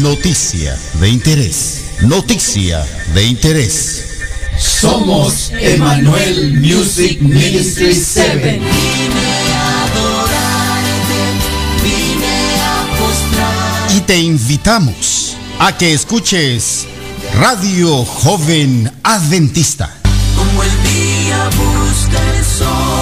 [0.00, 1.84] Noticia de interés.
[2.00, 4.04] Noticia de interés.
[4.58, 8.60] Somos Emanuel Music Ministry 7.
[13.94, 16.86] Y te invitamos a que escuches
[17.38, 19.94] Radio Joven Adventista.
[20.34, 23.01] Como el día busca el sol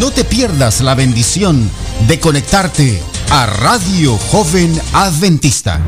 [0.00, 1.70] No te pierdas la bendición
[2.08, 5.78] de conectarte a Radio Joven Adventista.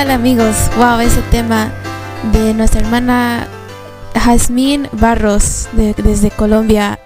[0.00, 0.56] Tal amigos?
[0.78, 1.70] Wow, ese tema
[2.32, 3.46] de nuestra hermana
[4.14, 6.98] Jazmín Barros de- desde Colombia.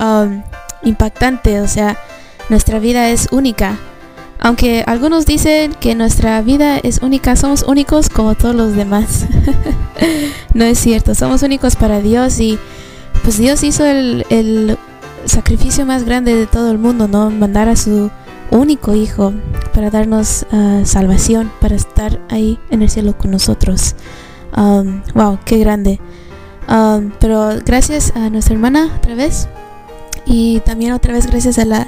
[0.00, 0.42] um,
[0.82, 1.96] impactante, o sea,
[2.48, 3.76] nuestra vida es única.
[4.40, 9.26] Aunque algunos dicen que nuestra vida es única, somos únicos como todos los demás.
[10.54, 12.58] no es cierto, somos únicos para Dios y
[13.22, 14.76] pues Dios hizo el, el
[15.24, 17.30] sacrificio más grande de todo el mundo, ¿no?
[17.30, 18.10] Mandar a su
[18.50, 19.32] único hijo
[19.72, 23.94] para darnos ah, salvación, para estar ahí en el cielo con nosotros.
[24.56, 26.00] Um, wow, qué grande.
[26.68, 29.48] Um, pero gracias a nuestra hermana otra vez
[30.24, 31.86] y también otra vez gracias a la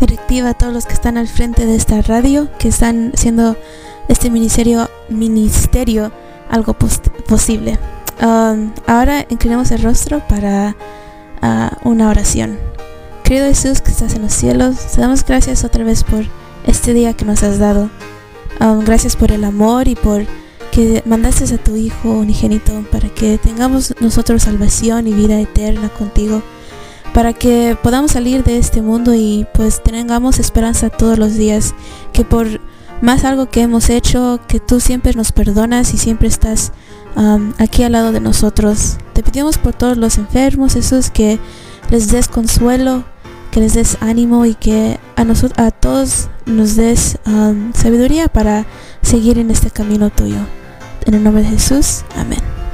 [0.00, 3.56] directiva, a todos los que están al frente de esta radio, que están haciendo
[4.08, 6.10] este ministerio, ministerio
[6.50, 7.78] algo pos- posible.
[8.22, 10.74] Um, ahora inclinamos el rostro para
[11.42, 12.58] ah, una oración.
[13.26, 16.24] Querido Jesús que estás en los cielos, te damos gracias otra vez por
[16.64, 17.90] este día que nos has dado.
[18.60, 20.24] Um, gracias por el amor y por
[20.70, 26.40] que mandaste a tu Hijo unigénito para que tengamos nosotros salvación y vida eterna contigo.
[27.12, 31.74] Para que podamos salir de este mundo y pues tengamos esperanza todos los días.
[32.12, 32.46] Que por
[33.00, 36.70] más algo que hemos hecho, que tú siempre nos perdonas y siempre estás
[37.16, 38.98] um, aquí al lado de nosotros.
[39.14, 41.40] Te pedimos por todos los enfermos, Jesús, que
[41.90, 43.04] les des consuelo,
[43.56, 48.66] que les des ánimo y que a nosotros a todos nos des um, sabiduría para
[49.00, 50.40] seguir en este camino tuyo.
[51.06, 52.65] En el nombre de Jesús, amén.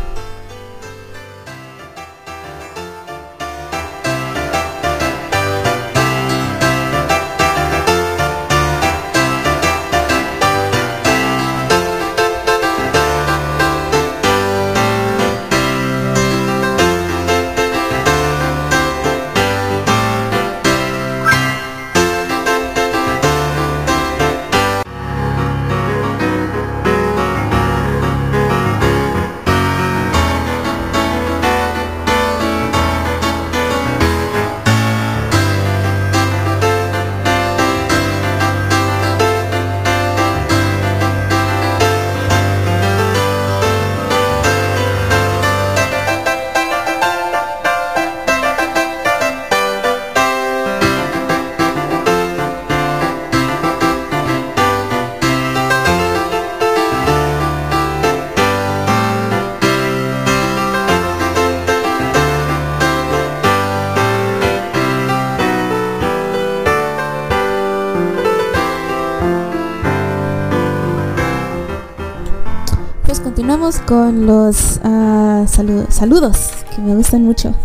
[73.93, 77.55] Con los salu- saludos que me gustan mucho.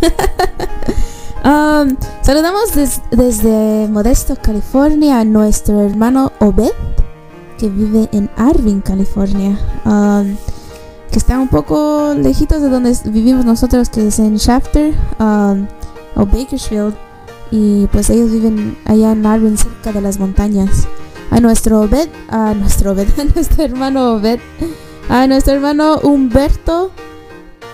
[1.44, 6.72] Um, saludamos des- desde Modesto, California, a nuestro hermano Obed,
[7.58, 9.56] que vive en Arvin, California.
[9.86, 10.36] Um,
[11.12, 15.66] que está un poco lejitos de donde vivimos nosotros, que es en Shafter um,
[16.16, 16.94] o Bakersfield.
[17.52, 20.86] Y pues ellos viven allá en Arvin, cerca de las montañas.
[21.30, 24.40] A nuestro Obed, a nuestro Obed, a nuestro hermano Obed,
[25.08, 26.90] a nuestro hermano Humberto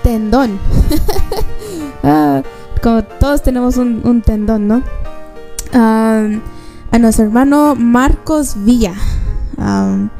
[0.02, 0.58] Tendón.
[2.06, 2.42] Ah,
[2.82, 4.82] como todos tenemos un, tendón, ¿no?
[5.72, 6.28] A
[7.00, 8.92] nuestro hermano Marcos Villa.
[9.56, 10.10] Am,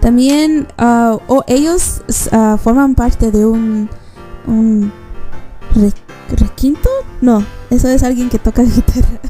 [0.00, 3.90] también o ellos ah, forman parte de un,
[4.46, 4.92] un
[6.36, 6.88] requinto.
[7.20, 9.20] No, eso es alguien que toca guitarra.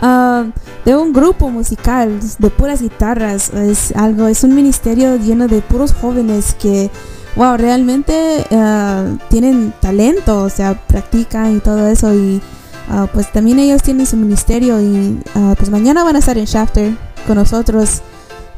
[0.00, 0.52] Am,
[0.84, 3.50] de un grupo musical de puras guitarras.
[3.50, 6.90] Es algo, es un ministerio lleno de puros jóvenes que
[7.36, 12.40] wow, realmente ah, tienen talento, o sea, practican y todo eso y
[12.88, 16.46] ah, pues también ellos tienen su ministerio y ah, pues mañana van a estar en
[16.46, 16.96] Shafter
[17.26, 18.02] con nosotros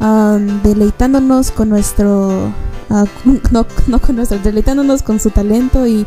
[0.01, 2.53] um, deleitándonos con nuestro
[3.51, 6.07] no, no con nuestro deleitándonos con su talento y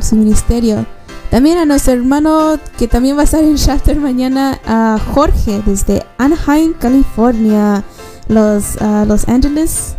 [0.00, 0.86] su ministerio.
[1.30, 6.04] También a nuestro hermano que también va a estar en Shafter mañana a Jorge desde
[6.18, 7.82] Anaheim California.
[8.28, 9.96] Los ah, Los Angeles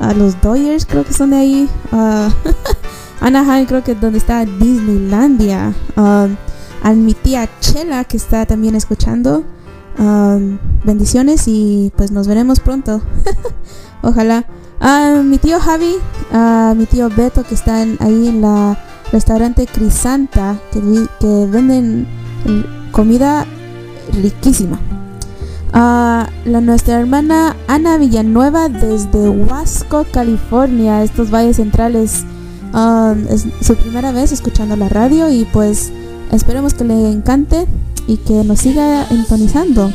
[0.00, 1.68] a los Dodgers creo que son de ahí.
[1.90, 2.28] Ah,
[3.20, 5.72] Anaheim creo que es donde está Disneylandia.
[5.96, 9.42] A mi tía Chela que está también escuchando
[10.84, 13.00] bendiciones y pues nos veremos pronto.
[14.02, 14.44] Ojalá.
[14.80, 15.94] A mi tío Javi
[16.32, 18.78] a mi tío Beto que están ahí en la
[19.12, 20.80] restaurante Crisanta que,
[21.20, 22.06] que venden
[22.44, 23.46] mm, comida
[24.12, 24.78] riquísima.
[25.72, 32.24] A la nuestra hermana Ana Villanueva desde Huasco, California, estos valles centrales.
[33.30, 35.92] Es su primera vez escuchando la radio y pues
[36.32, 37.66] esperemos que le encante
[38.06, 39.92] y que nos siga entonizando.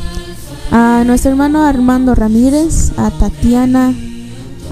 [0.70, 3.92] A nuestro hermano Armando Ramírez, a Tatiana,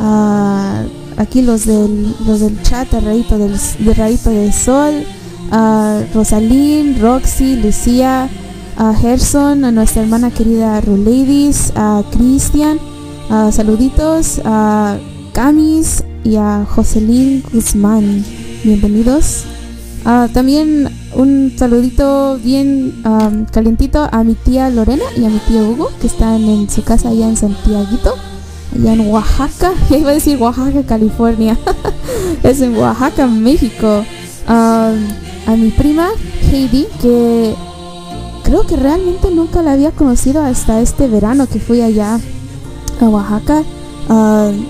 [0.01, 0.85] a
[1.19, 5.05] aquí los del, los del chat, a Rayito del, de Rayito del Sol,
[5.51, 8.29] a Rosalín, Roxy, Lucía,
[8.77, 12.79] a Gerson, a nuestra hermana querida Ruleidis, a Cristian,
[13.29, 14.99] a saluditos, a
[15.33, 18.25] Camis y a Jocelyn Guzmán.
[18.63, 19.45] Bienvenidos.
[20.05, 23.03] Ah, también un saludito bien
[23.53, 27.11] calientito a mi tía Lorena y a mi tío Hugo, que están en su casa
[27.11, 28.15] allá en Santiaguito,
[28.75, 29.73] allá en Oaxaca.
[29.91, 31.59] Ya iba a decir Oaxaca, California.
[32.43, 34.05] es en Oaxaca, México.
[34.47, 34.93] A
[35.57, 36.09] mi prima
[36.51, 37.55] Heidi, que
[38.45, 42.19] creo que realmente nunca la había conocido hasta este verano que fui allá
[43.01, 43.63] a Oaxaca.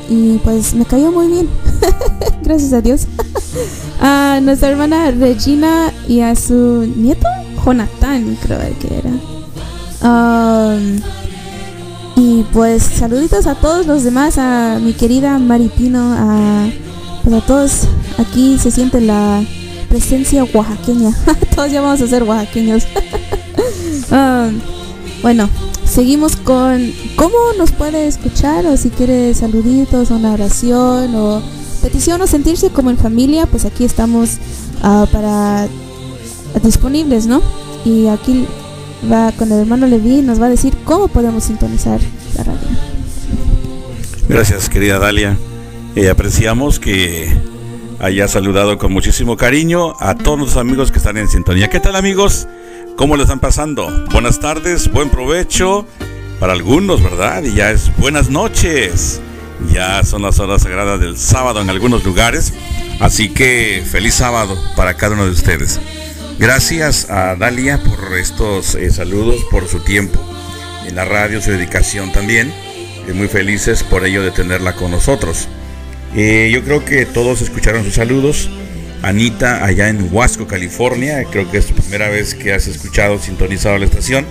[0.08, 1.48] Y pues me cayó muy bien.
[2.48, 3.06] Gracias a Dios.
[4.00, 7.28] a nuestra hermana Regina y a su nieto
[7.62, 9.10] Jonathan, creo que era.
[10.00, 10.98] Um,
[12.16, 16.70] y pues saluditos a todos los demás, a mi querida Maripino, a,
[17.22, 17.72] pues todos.
[18.16, 19.44] Aquí se siente la
[19.90, 21.14] presencia oaxaqueña.
[21.54, 22.84] todos ya vamos a ser oaxaqueños.
[24.10, 24.58] Um,
[25.20, 25.50] bueno,
[25.84, 31.42] seguimos con cómo nos puede escuchar o si quiere saluditos, una oración o
[31.88, 34.36] petición o sentirse como en familia, pues aquí estamos
[34.82, 35.66] ah, para
[36.62, 37.40] disponibles, ¿no?
[37.82, 38.46] Y aquí
[39.10, 41.98] va con el hermano Levi nos va a decir cómo podemos sintonizar
[42.36, 42.68] la radio.
[44.28, 45.38] Gracias, querida Dalia.
[45.96, 47.34] Eh, apreciamos que
[48.00, 51.70] haya saludado con muchísimo cariño a todos los amigos que están en sintonía.
[51.70, 52.48] ¿Qué tal, amigos?
[52.96, 53.88] ¿Cómo le están pasando?
[54.12, 55.86] Buenas tardes, buen provecho
[56.38, 57.44] para algunos, ¿verdad?
[57.44, 59.22] Y ya es buenas noches.
[59.72, 62.52] Ya son las horas sagradas del sábado en algunos lugares.
[63.00, 65.80] Así que feliz sábado para cada uno de ustedes.
[66.38, 70.24] Gracias a Dalia por estos eh, saludos, por su tiempo
[70.86, 72.52] en la radio, su dedicación también.
[73.06, 75.48] Eh, muy felices por ello de tenerla con nosotros.
[76.14, 78.50] Eh, yo creo que todos escucharon sus saludos.
[79.02, 83.78] Anita, allá en Huasco, California, creo que es la primera vez que has escuchado, sintonizado
[83.78, 84.26] la estación.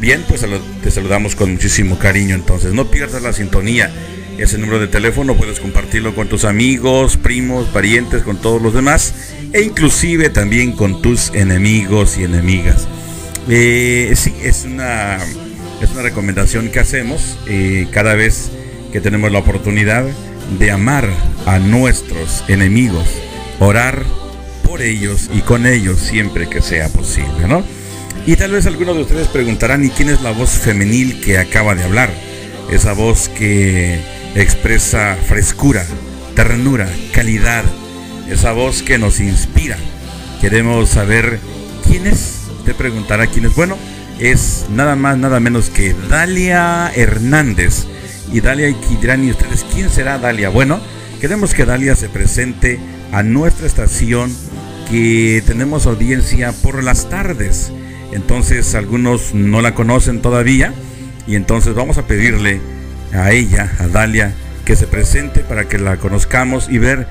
[0.00, 0.44] Bien, pues
[0.82, 2.34] te saludamos con muchísimo cariño.
[2.34, 3.92] Entonces, no pierdas la sintonía.
[4.38, 9.14] Ese número de teléfono puedes compartirlo con tus amigos, primos, parientes, con todos los demás,
[9.52, 12.88] e inclusive también con tus enemigos y enemigas.
[13.48, 15.18] Eh, sí, es una,
[15.80, 18.50] es una recomendación que hacemos eh, cada vez
[18.92, 20.04] que tenemos la oportunidad
[20.58, 21.08] de amar
[21.46, 23.06] a nuestros enemigos,
[23.58, 24.02] orar
[24.64, 27.64] por ellos y con ellos siempre que sea posible, ¿no?
[28.26, 31.74] Y tal vez algunos de ustedes preguntarán, ¿y quién es la voz femenil que acaba
[31.74, 32.10] de hablar?
[32.70, 33.98] Esa voz que
[34.34, 35.84] expresa frescura,
[36.34, 37.64] ternura, calidad,
[38.30, 39.76] esa voz que nos inspira.
[40.40, 41.38] Queremos saber
[41.86, 42.40] ¿quién es?
[42.64, 43.54] Te preguntará quién es.
[43.54, 43.76] Bueno,
[44.18, 47.86] es nada más, nada menos que Dalia Hernández.
[48.32, 50.48] Y Dalia y dirán, ¿y ustedes quién será Dalia?
[50.48, 50.80] Bueno,
[51.20, 52.80] queremos que Dalia se presente
[53.12, 54.34] a nuestra estación
[54.90, 57.70] que tenemos audiencia por las tardes.
[58.12, 60.72] Entonces algunos no la conocen todavía
[61.26, 62.60] y entonces vamos a pedirle
[63.12, 64.32] a ella, a Dalia,
[64.64, 67.06] que se presente para que la conozcamos y ver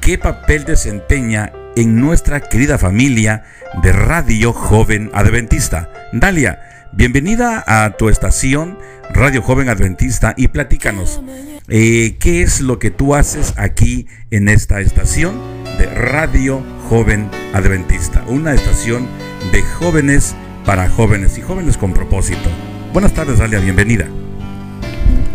[0.00, 3.44] qué papel desempeña en nuestra querida familia
[3.82, 5.90] de Radio Joven Adventista.
[6.12, 8.78] Dalia, bienvenida a tu estación
[9.12, 11.20] Radio Joven Adventista y platícanos,
[11.68, 15.34] eh, ¿qué es lo que tú haces aquí en esta estación
[15.78, 18.24] de Radio Joven Adventista?
[18.26, 19.06] Una estación
[19.52, 22.48] de jóvenes para jóvenes y jóvenes con propósito.
[22.92, 24.06] Buenas tardes, Dalia, bienvenida.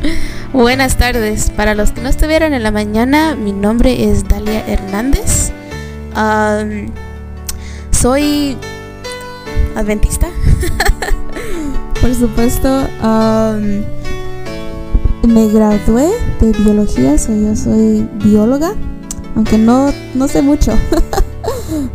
[0.53, 1.49] Buenas tardes.
[1.49, 5.51] Para los que no estuvieron en la mañana, mi nombre es Dalia Hernández.
[7.91, 8.57] Soy
[9.75, 10.27] adventista.
[12.01, 12.87] Por supuesto.
[15.27, 18.73] me gradué de biología, so yo soy bióloga,
[19.35, 20.73] aunque no, no sé mucho.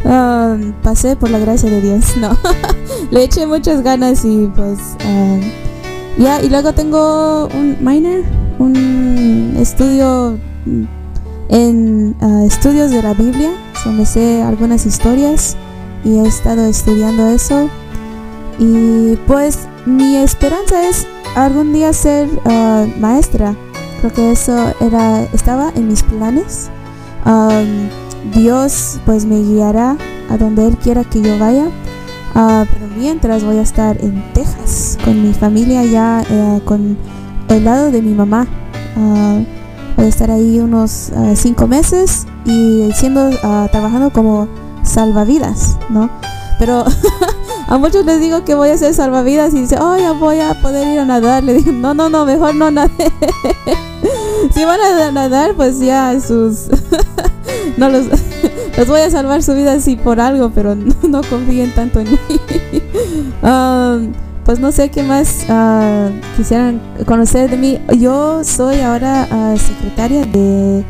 [0.82, 2.36] Pasé por la gracia de Dios, no.
[3.10, 4.78] Le eché muchas ganas y pues
[6.18, 8.22] ya, y luego tengo un minor,
[8.58, 10.38] un estudio
[11.48, 13.50] en ah, estudios de la Biblia,
[13.90, 15.56] me sé algunas historias
[16.04, 17.68] y he estado estudiando eso.
[18.58, 23.54] Y pues mi esperanza es algún día ser ah, maestra.
[24.00, 26.70] Creo que eso era estaba en mis planes.
[27.24, 27.88] Am,
[28.34, 29.96] Dios pues me guiará
[30.30, 31.66] a donde Él quiera que yo vaya.
[32.34, 36.96] Ah, pero mientras voy a estar en Texas con mi familia ya eh, con
[37.48, 38.46] el lado de mi mamá.
[38.96, 39.40] Ah,
[39.96, 44.48] voy a estar ahí unos ah, cinco meses y siendo ah, trabajando como
[44.82, 46.10] salvavidas, ¿no?
[46.58, 46.84] Pero
[47.68, 50.60] a muchos les digo que voy a ser salvavidas y dicen, oh, ya voy a
[50.60, 51.42] poder ir a nadar.
[51.42, 52.90] Le digo, no, no, no, mejor no nade.
[54.54, 56.68] si van a nadar, pues ya sus...
[57.76, 58.06] no los...
[58.76, 62.12] los voy a salvar su vida así por algo, pero no, no confíen tanto en
[62.12, 62.18] mí.
[63.42, 64.12] Um,
[64.44, 67.80] pues no sé qué más ah, quisieran conocer de mí.
[67.98, 70.84] Yo soy ahora ah, secretaria de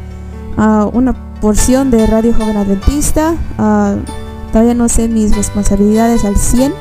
[0.57, 3.35] ah, una porción de Radio Joven Adventista.
[4.53, 6.75] Todavía no sé mis responsabilidades al 100,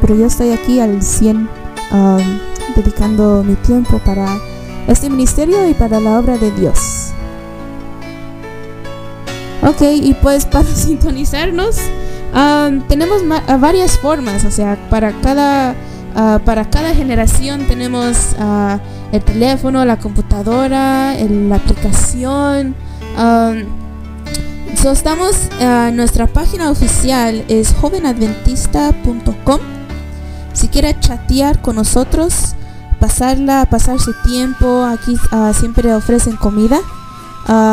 [0.00, 1.48] pero yo estoy aquí al 100
[1.92, 2.18] ah,
[2.76, 4.26] dedicando mi tiempo para
[4.88, 7.12] este ministerio y para la obra de Dios.
[9.62, 11.78] Ok, y pues para sintonizarnos
[12.34, 13.22] um, tenemos
[13.60, 15.76] varias formas, o sea, para cada,
[16.14, 18.78] ah, para cada generación tenemos ah,
[19.12, 22.74] el teléfono, la computadora, la aplicación.
[23.18, 23.82] um,
[24.72, 29.60] estamos, ah, nuestra página oficial es jovenadventista.com.
[30.52, 32.54] Si quiere chatear con nosotros,
[33.00, 35.16] pasarla, pasar su tiempo, aquí
[35.54, 36.78] siempre ofrecen comida,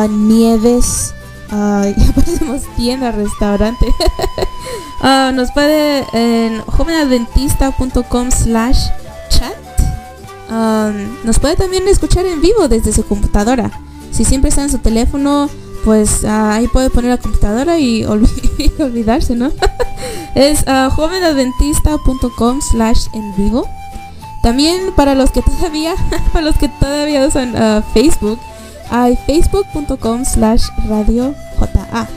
[0.09, 1.13] nieves,
[1.51, 3.85] ah, ya parecemos tienda, restaurante.
[5.01, 8.87] Ah, nos puede en jovenadventista.com slash
[9.29, 9.53] chat.
[10.49, 13.71] Um, nos puede también escuchar en vivo desde su computadora.
[14.11, 15.49] Si siempre está en su teléfono,
[15.85, 19.51] pues ah, ahí puede poner la computadora y, olvi- y olvidarse, ¿no?
[20.35, 23.65] es ah, jovenadventista.com slash en vivo.
[24.43, 25.95] También para los que todavía,
[26.33, 28.37] para los que todavía usan ah, Facebook,
[28.89, 32.07] hay facebook.com slash radio JA.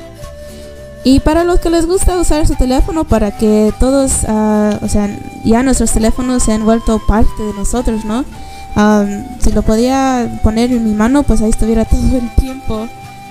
[1.04, 5.08] Y para los que les gusta usar su teléfono para que todos, ah, o sea,
[5.44, 8.24] ya nuestros teléfonos se han vuelto parte de nosotros, ¿no?
[8.76, 12.86] Am, si lo podía poner en mi mano, pues ahí estuviera todo el tiempo.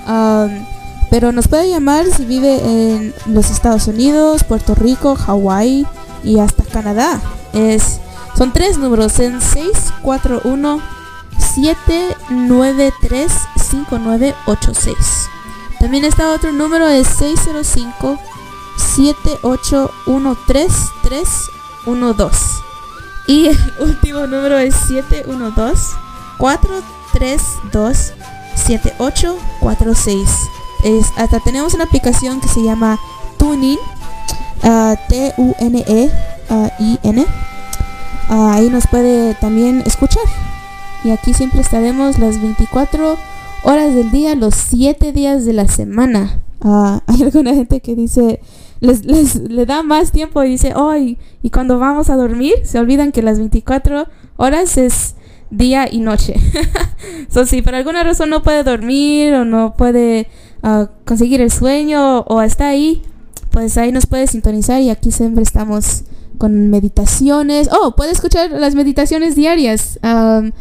[0.06, 0.66] Am,
[1.10, 5.86] pero nos puede llamar si vive en los Estados Unidos, Puerto Rico, Hawái
[6.24, 7.20] y hasta Canadá.
[7.54, 8.00] Es,
[8.38, 11.01] son tres números en 641
[11.42, 13.32] 793
[13.70, 14.96] 5986.
[15.80, 18.20] También está otro número es 605
[18.78, 21.52] 7813
[23.28, 25.96] Y el último número es 712
[26.38, 28.14] 432
[28.56, 30.30] 7846.
[30.84, 33.00] Es, hasta tenemos una aplicación que se llama
[33.38, 33.80] TuneIn,
[34.64, 36.06] ah, T-U-N-E-I-N.
[38.30, 40.24] Ah, ahí nos puede también escuchar.
[41.04, 43.18] Y aquí siempre estaremos las 24
[43.64, 46.42] horas del día, los 7 días de la semana.
[46.62, 48.40] Ah, hay alguna gente que dice,
[48.80, 52.80] les, les- le da más tiempo y dice, hoy, y cuando vamos a dormir, se
[52.80, 55.16] olvidan que las 24 horas es
[55.50, 56.36] día y noche.
[57.30, 60.28] so, si por alguna razón no puede dormir o no puede
[60.64, 63.02] ah, conseguir el sueño o está ahí,
[63.50, 66.04] pues ahí nos puede sintonizar y aquí siempre estamos
[66.42, 67.70] con meditaciones.
[67.72, 70.52] Oh, puede escuchar las meditaciones diarias um,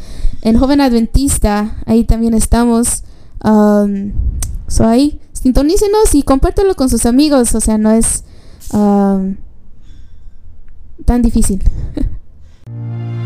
[0.42, 1.78] en Joven Adventista.
[1.86, 3.02] Ahí también estamos.
[3.42, 4.12] Um,
[4.68, 7.54] so ahí, sintonícenos y compártelo con sus amigos.
[7.54, 8.24] O sea, no es
[8.74, 9.36] um,
[11.06, 11.62] tan difícil.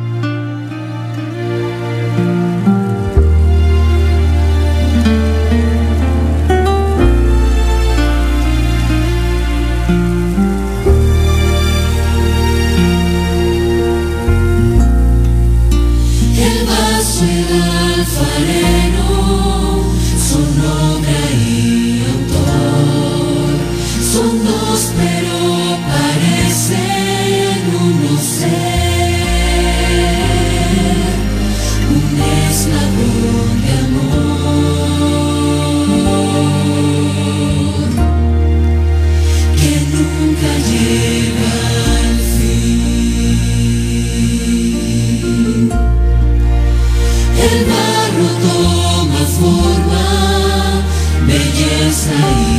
[52.07, 52.54] say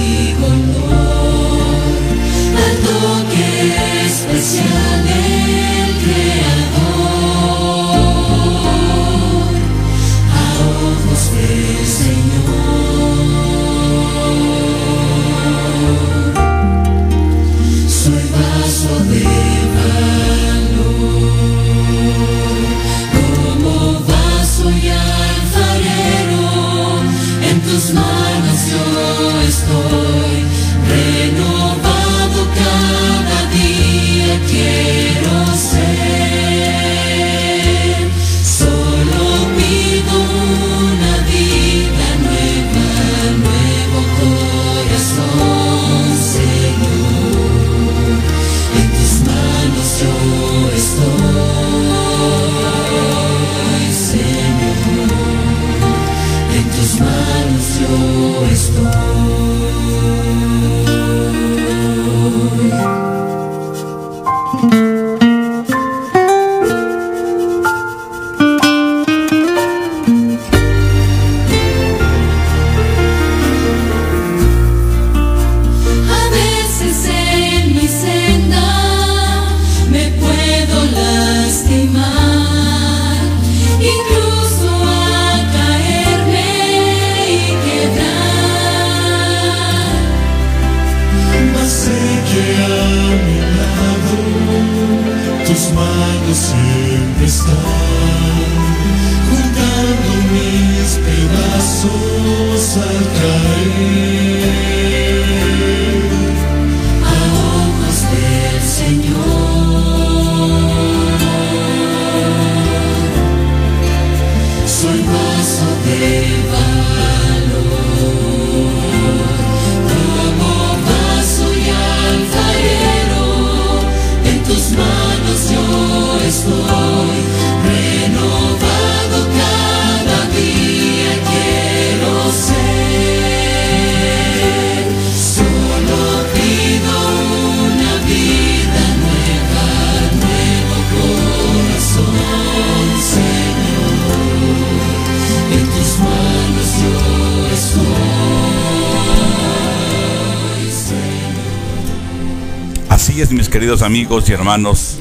[153.08, 154.98] Así mis queridos amigos y hermanos,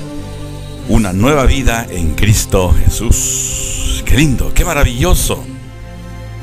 [0.91, 4.03] una nueva vida en Cristo Jesús.
[4.05, 5.43] Qué lindo, qué maravilloso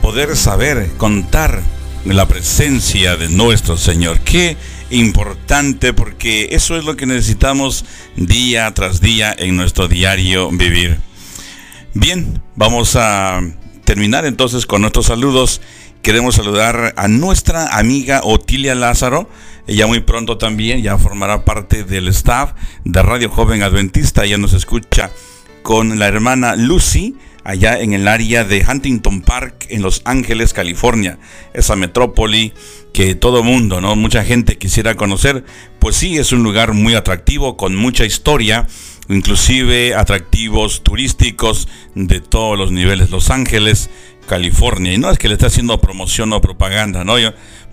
[0.02, 1.62] poder saber, contar
[2.04, 4.22] la presencia de nuestro Señor.
[4.22, 4.58] Qué
[4.90, 10.98] importante porque eso es lo que necesitamos día tras día en nuestro diario vivir.
[11.94, 13.40] Bien, vamos a
[13.84, 15.62] terminar entonces con nuestros saludos.
[16.02, 19.30] Queremos saludar a nuestra amiga Otilia Lázaro.
[19.68, 24.26] Ella muy pronto también ya formará parte del staff de Radio Joven Adventista.
[24.26, 25.12] Ella nos escucha
[25.62, 31.20] con la hermana Lucy allá en el área de Huntington Park en Los Ángeles, California.
[31.54, 32.54] Esa metrópoli
[32.94, 33.96] que todo mundo, ¿no?
[33.96, 35.46] Mucha gente quisiera conocer.
[35.78, 38.66] Pues sí, es un lugar muy atractivo con mucha historia
[39.10, 43.10] inclusive atractivos turísticos de todos los niveles.
[43.10, 43.90] Los Ángeles,
[44.28, 44.94] California.
[44.94, 47.16] Y no es que le esté haciendo promoción o propaganda, ¿no?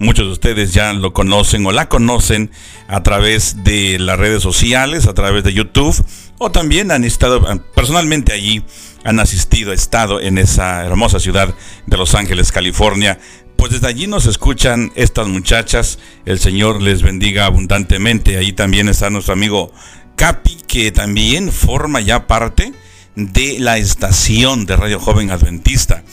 [0.00, 2.50] Muchos de ustedes ya lo conocen o la conocen
[2.86, 6.04] a través de las redes sociales, a través de YouTube,
[6.38, 7.42] o también han estado
[7.74, 8.62] personalmente allí,
[9.04, 11.54] han asistido, estado en esa hermosa ciudad
[11.86, 13.18] de Los Ángeles, California.
[13.56, 15.98] pues desde allí nos escuchan estas muchachas.
[16.24, 18.36] El Señor les bendiga abundantemente.
[18.38, 19.72] Ahí también está nuestro amigo
[20.14, 22.72] Capi, que también forma ya parte
[23.16, 26.04] de la estación de Radio Joven Adventista.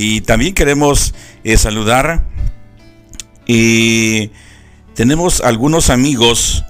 [0.00, 2.24] Y también queremos eh, saludar
[3.48, 4.30] y
[4.94, 6.62] tenemos algunos amigos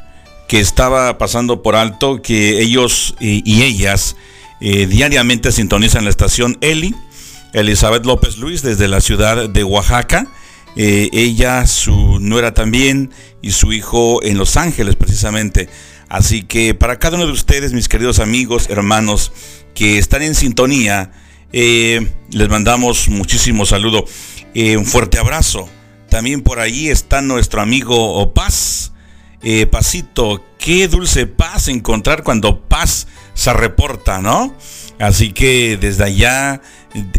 [0.48, 4.16] que estaba pasando por alto, que ellos y, y ellas
[4.62, 6.94] eh, diariamente sintonizan la estación Eli,
[7.52, 10.26] Elizabeth López Luis, desde la ciudad de Oaxaca.
[10.76, 13.10] Eh, ella, su nuera también,
[13.42, 15.68] y su hijo en Los Ángeles precisamente.
[16.08, 19.32] Así que para cada uno de ustedes, mis queridos amigos, hermanos,
[19.74, 21.12] que están en sintonía,
[21.52, 24.04] eh, les mandamos muchísimo saludo,
[24.54, 25.68] eh, un fuerte abrazo.
[26.08, 28.92] También por ahí está nuestro amigo Paz.
[29.42, 34.56] Eh, Pasito, qué dulce paz encontrar cuando Paz se reporta, ¿no?
[34.98, 36.60] Así que desde allá,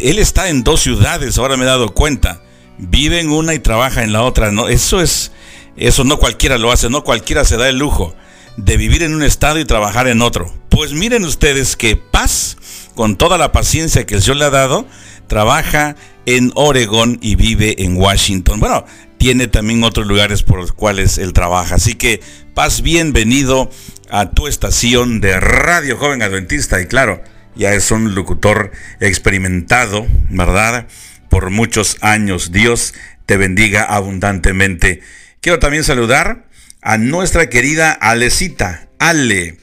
[0.02, 2.42] él está en dos ciudades, ahora me he dado cuenta.
[2.78, 4.68] Vive en una y trabaja en la otra, ¿no?
[4.68, 5.32] Eso es,
[5.78, 8.14] eso no cualquiera lo hace, no cualquiera se da el lujo
[8.58, 10.54] de vivir en un estado y trabajar en otro.
[10.68, 12.58] Pues miren ustedes que Paz,
[12.96, 14.88] con toda la paciencia que el Señor le ha dado,
[15.28, 18.60] trabaja en Oregón y vive en Washington.
[18.60, 18.86] Bueno,
[19.18, 21.76] tiene también otros lugares por los cuales él trabaja.
[21.76, 22.22] Así que,
[22.54, 23.70] Paz, bienvenido
[24.10, 26.82] a tu estación de Radio Joven Adventista.
[26.82, 27.22] Y claro,
[27.56, 30.88] ya es un locutor experimentado, ¿verdad?
[31.30, 32.52] Por muchos años.
[32.52, 32.94] Dios
[33.26, 35.02] te bendiga abundantemente.
[35.42, 36.48] Quiero también saludar
[36.82, 39.58] a nuestra querida Alecita, Ale.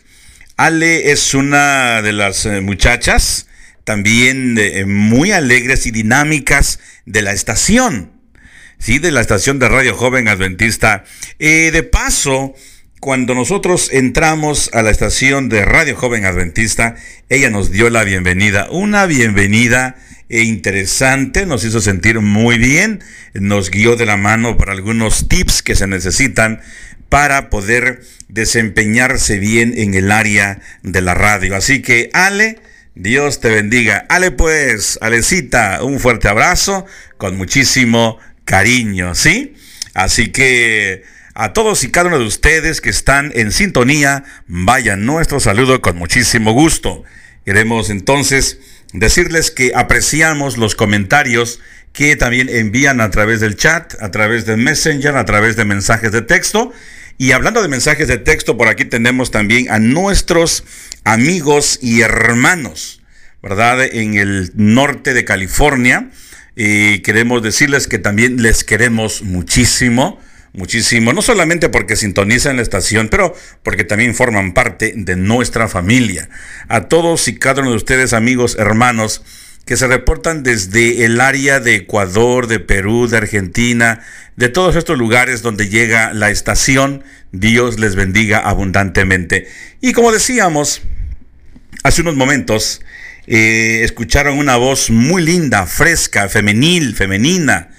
[0.56, 3.46] Ale es una de las eh, muchachas
[3.86, 8.10] también eh, muy alegres y dinámicas de la estación,
[8.78, 8.98] ¿sí?
[8.98, 11.04] De la estación de Radio Joven Adventista.
[11.38, 12.52] Eh, de paso,
[12.98, 16.96] cuando nosotros entramos a la estación de Radio Joven Adventista,
[17.28, 19.94] ella nos dio la bienvenida, una bienvenida
[20.28, 25.62] e interesante, nos hizo sentir muy bien, nos guió de la mano para algunos tips
[25.62, 26.60] que se necesitan
[27.08, 31.56] para poder desempeñarse bien en el área de la radio.
[31.56, 32.58] Así que Ale,
[32.94, 34.06] Dios te bendiga.
[34.08, 39.54] Ale pues, Alecita, un fuerte abrazo con muchísimo cariño, ¿sí?
[39.94, 45.38] Así que a todos y cada uno de ustedes que están en sintonía, vayan nuestro
[45.38, 47.04] saludo con muchísimo gusto.
[47.44, 48.58] Queremos entonces
[48.98, 51.60] decirles que apreciamos los comentarios
[51.92, 56.12] que también envían a través del chat, a través de Messenger, a través de mensajes
[56.12, 56.72] de texto.
[57.18, 60.64] Y hablando de mensajes de texto, por aquí tenemos también a nuestros
[61.04, 63.02] amigos y hermanos,
[63.42, 63.82] ¿verdad?
[63.82, 66.10] En el norte de California.
[66.54, 70.20] Y queremos decirles que también les queremos muchísimo,
[70.56, 76.28] muchísimo, no solamente porque sintonizan la estación, pero porque también forman parte de nuestra familia.
[76.68, 79.22] A todos y cada uno de ustedes, amigos, hermanos,
[79.66, 84.00] que se reportan desde el área de Ecuador, de Perú, de Argentina,
[84.36, 87.04] de todos estos lugares donde llega la estación.
[87.32, 89.48] Dios les bendiga abundantemente.
[89.80, 90.82] Y como decíamos
[91.82, 92.80] hace unos momentos,
[93.26, 97.70] eh, escucharon una voz muy linda, fresca, femenil, femenina.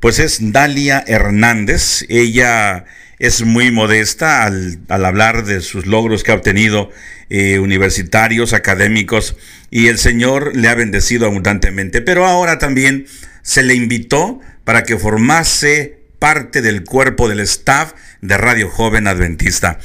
[0.00, 2.04] Pues es Dalia Hernández.
[2.08, 2.84] Ella
[3.18, 6.90] es muy modesta al, hablar de sus logros que ha obtenido
[7.30, 9.36] eh, universitarios, académicos,
[9.70, 12.02] y el Señor le ha bendecido abundantemente.
[12.02, 13.06] Pero ahora también
[13.42, 19.78] se le invitó para que formase parte del cuerpo del staff de Radio Joven Adventista.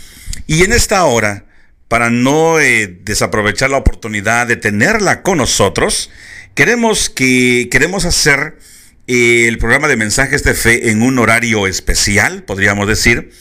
[0.47, 1.45] Y en esta hora,
[1.88, 6.10] para no eh, desaprovechar la oportunidad de tenerla con nosotros,
[6.54, 8.58] queremos que queremos hacer
[9.47, 13.32] el programa de mensajes de fe en un horario especial, podríamos decir,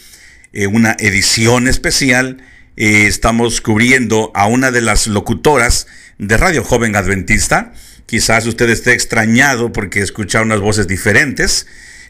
[0.52, 2.38] eh, una edición especial.
[2.76, 5.86] estamos cubriendo a una de las locutoras
[6.18, 7.72] de Radio Joven Adventista.
[8.06, 11.66] Quizás usted esté extrañado porque escucha unas voces diferentes,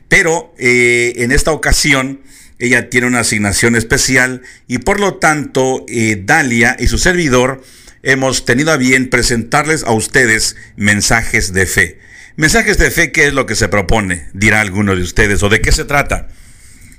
[0.09, 2.20] pero en esta ocasión
[2.61, 7.64] ella tiene una asignación especial y por lo tanto eh, Dalia y su servidor
[8.03, 11.99] hemos tenido a bien presentarles a ustedes mensajes de fe.
[12.40, 14.26] Mensajes de fe, ¿qué es lo que se propone?
[14.33, 16.29] Dirá alguno de ustedes, ¿o de qué se trata?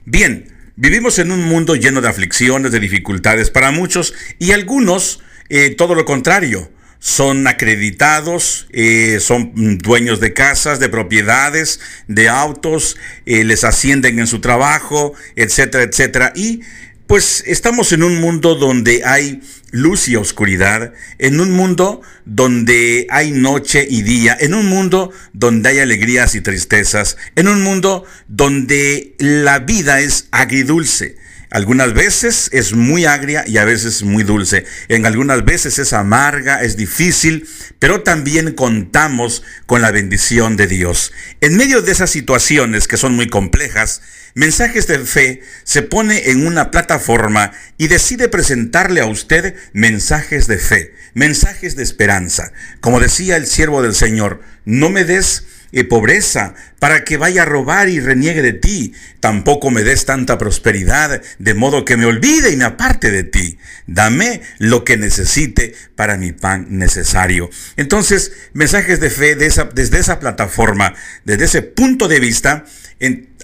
[0.05, 5.71] Bien, vivimos en un mundo lleno de aflicciones, de dificultades para muchos y algunos eh,
[5.71, 13.43] todo lo contrario son acreditados, eh, son dueños de casas, de propiedades, de autos, eh,
[13.43, 16.33] les ascienden en su trabajo, etcétera, etcétera.
[16.35, 16.61] Y
[17.07, 23.31] pues estamos en un mundo donde hay luz y oscuridad, en un mundo donde hay
[23.31, 29.15] noche y día, en un mundo donde hay alegrías y tristezas, en un mundo donde
[29.17, 31.17] la vida es agridulce.
[31.51, 34.65] Algunas veces es muy agria y a veces muy dulce.
[34.87, 37.45] En algunas veces es amarga, es difícil,
[37.77, 41.11] pero también contamos con la bendición de Dios.
[41.41, 44.01] En medio de esas situaciones que son muy complejas,
[44.33, 50.57] Mensajes de Fe se pone en una plataforma y decide presentarle a usted mensajes de
[50.57, 52.53] fe, mensajes de esperanza.
[52.79, 57.45] Como decía el siervo del Señor, no me des eh, pobreza para que vaya a
[57.45, 58.93] robar y reniegue de ti.
[59.19, 63.57] Tampoco me des tanta prosperidad de modo que me olvide y me aparte de ti.
[63.87, 67.49] Dame lo que necesite para mi pan necesario.
[67.77, 72.65] Entonces, mensajes de fe desde esa plataforma, desde ese punto de vista,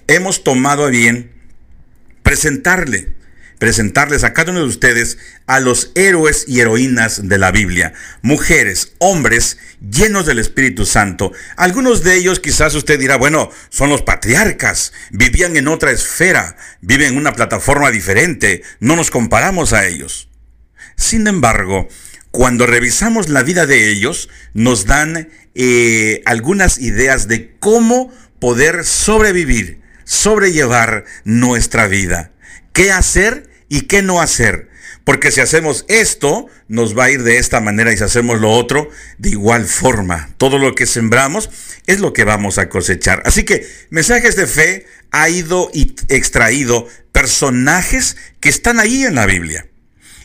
[0.07, 1.31] hemos tomado a bien
[2.23, 3.13] presentarle,
[3.59, 8.93] presentarles a cada uno de ustedes a los héroes y heroínas de la Biblia, mujeres,
[8.99, 11.31] hombres llenos del Espíritu Santo.
[11.55, 17.13] Algunos de ellos quizás usted dirá, bueno, son los patriarcas, vivían en otra esfera, viven
[17.13, 20.29] en una plataforma diferente, no nos comparamos a ellos.
[20.95, 21.87] Sin embargo,
[22.31, 29.81] cuando revisamos la vida de ellos, nos dan eh, algunas ideas de cómo poder sobrevivir,
[30.07, 32.31] sobrellevar nuestra vida.
[32.73, 34.69] ¿Qué hacer y qué no hacer?
[35.03, 38.51] Porque si hacemos esto, nos va a ir de esta manera y si hacemos lo
[38.51, 40.29] otro, de igual forma.
[40.37, 41.49] Todo lo que sembramos
[41.85, 43.21] es lo que vamos a cosechar.
[43.25, 49.25] Así que mensajes de fe ha ido y extraído personajes que están ahí en la
[49.25, 49.66] Biblia.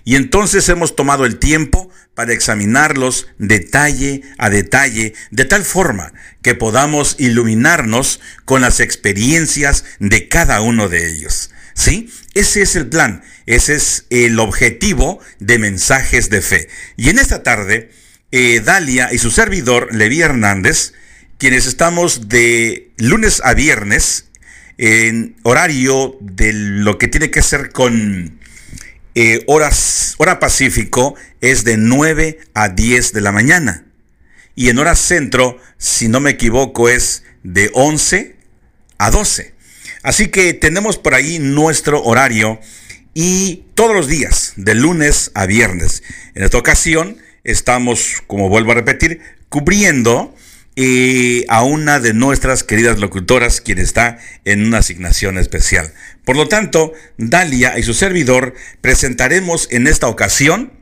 [0.04, 6.12] Y entonces hemos tomado el tiempo para examinarlos detalle a detalle, de tal forma
[6.42, 11.50] que podamos iluminarnos con las experiencias de cada uno de ellos.
[11.74, 12.12] ¿Sí?
[12.34, 16.68] Ese es el plan, ese es el objetivo de mensajes de fe.
[16.96, 17.90] Y en esta tarde,
[18.30, 20.92] eh, Dalia y su servidor, Levi Hernández,
[21.38, 24.26] quienes estamos de lunes a viernes
[24.78, 28.38] en horario de lo que tiene que ser con
[29.14, 33.85] eh, horas, hora pacífico es de 9 a 10 de la mañana.
[34.55, 38.37] Y en hora centro, si no me equivoco, es de 11
[38.98, 39.55] a 12.
[40.03, 42.59] Así que tenemos por ahí nuestro horario
[43.14, 46.03] y todos los días, de lunes a viernes.
[46.35, 50.35] En esta ocasión estamos, como vuelvo a repetir, cubriendo
[50.76, 55.92] eh, a una de nuestras queridas locutoras, quien está en una asignación especial.
[56.24, 60.72] Por lo tanto, Dalia y su servidor presentaremos en esta ocasión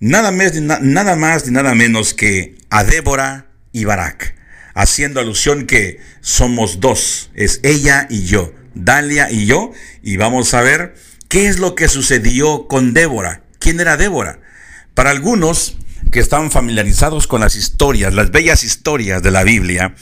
[0.00, 4.34] nada más, nada más ni nada menos que a Débora y Barak,
[4.74, 10.62] haciendo alusión que somos dos, es ella y yo, Dalia y yo, y vamos a
[10.62, 10.94] ver
[11.28, 13.42] qué es lo que sucedió con Débora.
[13.58, 14.40] ¿Quién era Débora?
[14.94, 15.78] Para algunos,
[16.10, 19.94] que están familiarizados con las historias, las bellas historias de la Biblia,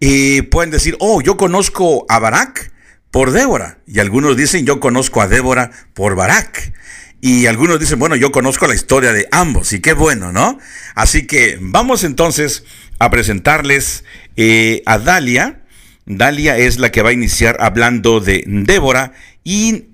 [0.00, 2.72] y pueden decir, oh, yo conozco a Barak
[3.10, 3.78] por Débora.
[3.86, 6.72] Y algunos dicen, yo conozco a Débora por Barak.
[7.20, 9.72] Y algunos dicen, bueno, yo conozco la historia de ambos.
[9.72, 10.58] Y qué bueno, ¿no?
[10.94, 12.64] Así que vamos entonces
[12.98, 14.04] a presentarles
[14.36, 15.62] eh, a Dalia.
[16.06, 19.86] Dalia es la que va a iniciar hablando de Débora y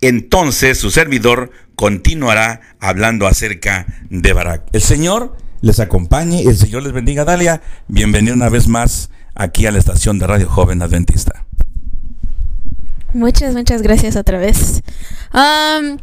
[0.00, 4.62] entonces su servidor continuará hablando acerca de Barak.
[4.72, 7.24] El Señor les acompañe el Señor les bendiga.
[7.24, 11.44] Dalia, bienvenido una vez más aquí a la estación de Radio Joven Adventista.
[13.14, 14.82] Muchas, muchas gracias otra vez.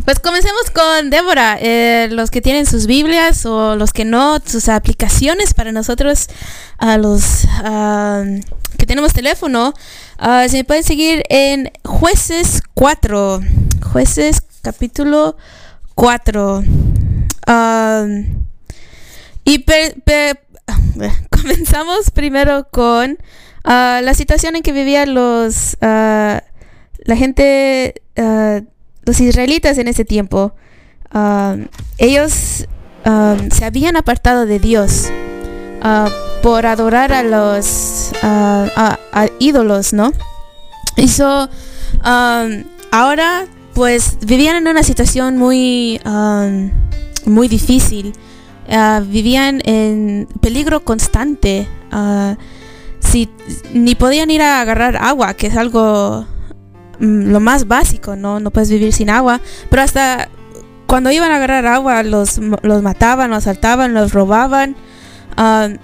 [0.06, 1.58] pues comencemos con Débora.
[1.60, 6.28] Eh, los que tienen sus Biblias o los que no, sus aplicaciones para nosotros,
[6.78, 7.46] a los
[8.78, 9.74] que tenemos teléfono,
[10.22, 13.42] uh, se pueden seguir en Jueces 4.
[13.92, 15.36] Jueces capítulo
[15.96, 16.64] 4.
[19.46, 19.66] y
[21.30, 23.18] comenzamos primero con
[23.64, 26.44] ah, la situación en que vivían los ah,
[27.04, 28.62] la gente, ah,
[29.06, 30.54] los israelitas en ese tiempo.
[31.98, 32.68] ellos
[33.52, 35.10] se habían apartado de Dios
[36.42, 38.98] por adorar a los a,
[39.40, 40.12] ídolos, ¿no?
[40.98, 41.48] Y so,
[42.92, 46.72] ahora pues vivían en una situación muy, um,
[47.26, 48.14] muy difícil.
[48.68, 51.68] Uh, vivían en peligro constante.
[51.92, 52.36] Uh,
[53.00, 53.30] si,
[53.74, 56.26] ni podían ir a agarrar agua, que es algo
[57.00, 58.40] mm, lo más básico, ¿no?
[58.40, 59.42] No puedes vivir sin agua.
[59.70, 60.30] Pero hasta
[60.88, 64.78] cuando iban a agarrar agua, los, los mataban, los asaltaban, los robaban.
[65.38, 65.78] Um,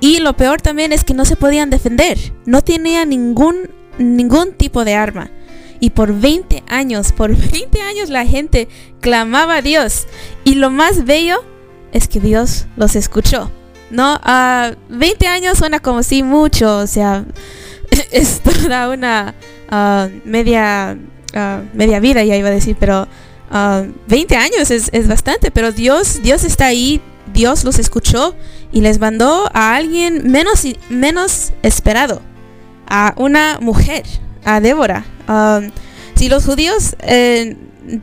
[0.00, 2.18] y lo peor también es que no se podían defender.
[2.44, 5.30] No tenían ningún, ningún tipo de arma.
[5.80, 8.68] Y por 20 años, por 20 años la gente
[9.00, 10.06] clamaba a Dios.
[10.44, 11.44] Y lo más bello
[11.92, 13.50] es que Dios los escuchó.
[13.90, 14.20] ¿No?
[14.22, 17.24] A 20 años suena como si mucho, o sea,
[18.10, 19.34] es toda una
[19.70, 20.98] ah, media
[21.34, 23.08] ah, media vida, ya iba a decir, pero
[23.50, 27.00] ah, 20 años es, es bastante, pero Dios, Dios está ahí,
[27.32, 28.34] Dios los escuchó
[28.72, 32.20] y les mandó a alguien menos, menos esperado,
[32.88, 34.04] a una mujer,
[34.44, 35.04] a Débora.
[35.28, 35.70] Um,
[36.14, 37.56] si los judíos en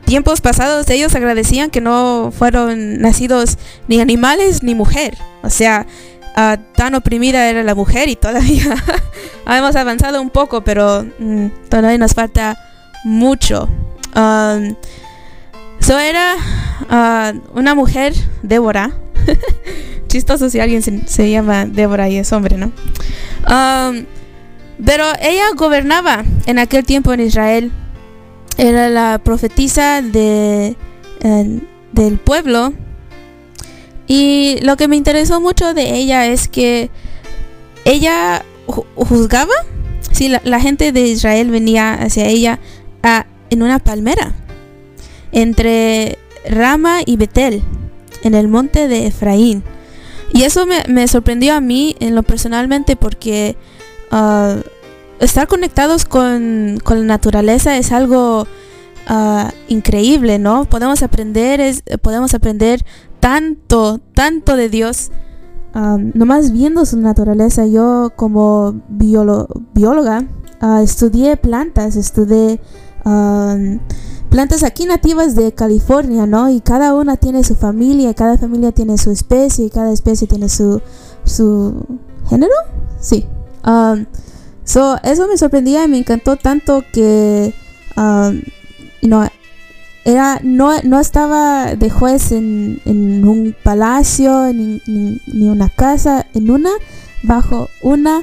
[0.04, 3.58] tiempos pasados ellos agradecían que no fueron nacidos
[3.88, 5.86] ni animales ni mujer, o sea,
[6.34, 8.76] ah, tan oprimida era la mujer y todavía
[9.46, 12.56] hemos avanzado un poco, pero mm, todavía nos falta
[13.04, 13.68] mucho.
[14.14, 14.74] Um,
[15.80, 16.36] so era
[16.88, 18.92] ah, una mujer, Débora.
[20.08, 22.72] Chistoso si alguien se, se llama Débora y es hombre, ¿no?
[23.48, 24.06] Um,
[24.84, 27.72] pero ella gobernaba en aquel tiempo en Israel.
[28.58, 30.74] Era la profetisa eh,
[31.92, 32.72] del pueblo.
[34.06, 36.90] Y lo que me interesó mucho de ella es que
[37.84, 39.54] ella ju- juzgaba.
[40.20, 42.58] La, la gente de Israel venía hacia ella
[43.02, 44.32] a- en una palmera
[45.32, 47.62] entre Rama y Betel,
[48.22, 49.62] en el monte de Efraín.
[50.32, 53.56] Y eso me, me sorprendió a mí en lo personalmente porque
[54.10, 54.56] ah,
[55.20, 58.46] estar conectados con, con la naturaleza es algo
[59.06, 60.64] ah, increíble, ¿no?
[60.64, 62.84] Podemos aprender, es, podemos aprender
[63.20, 65.10] tanto, tanto de Dios.
[65.72, 70.24] am, nomás viendo su naturaleza, yo como biolo- bióloga
[70.60, 72.60] ah, estudié plantas, estudié
[74.30, 76.50] plantas aquí nativas de California, ¿no?
[76.50, 80.80] Y cada una tiene su familia, cada familia tiene su especie, cada especie tiene su,
[81.24, 81.84] su
[82.28, 82.54] género,
[83.00, 83.26] sí.
[83.66, 84.06] Um,
[84.64, 87.52] so, eso me sorprendía y me encantó tanto que,
[87.96, 88.40] um,
[90.04, 96.48] era, no, no estaba de juez en, en un palacio, ni, ni- una casa, en
[96.50, 96.70] una,
[97.24, 98.22] bajo una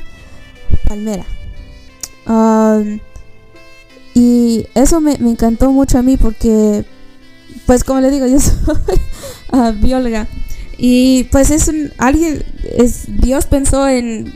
[0.88, 1.26] palmera.
[2.26, 3.00] Um,
[4.14, 6.86] y eso me, me encantó mucho a mí porque,
[7.66, 8.54] pues como le digo, yo soy
[9.52, 10.28] ah, bióloga.
[10.78, 12.44] Y pues es un, alguien,
[12.78, 14.34] es, Dios pensó en,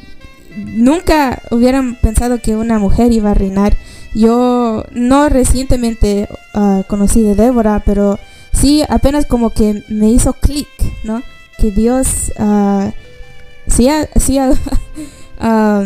[0.58, 3.78] nunca hubieran pensado que una mujer iba a reinar.
[4.14, 8.18] Yo no recientemente ah, conocí de Débora, pero
[8.54, 10.68] sí apenas como que me hizo clic,
[11.04, 11.22] ¿no?
[11.58, 12.92] Que Dios ah,
[13.68, 14.54] sí, ha- sí ha-
[15.40, 15.84] ah,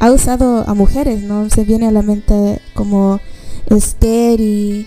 [0.00, 1.48] ha usado a mujeres, ¿no?
[1.50, 3.20] Se viene a la mente como
[3.66, 4.86] Esther y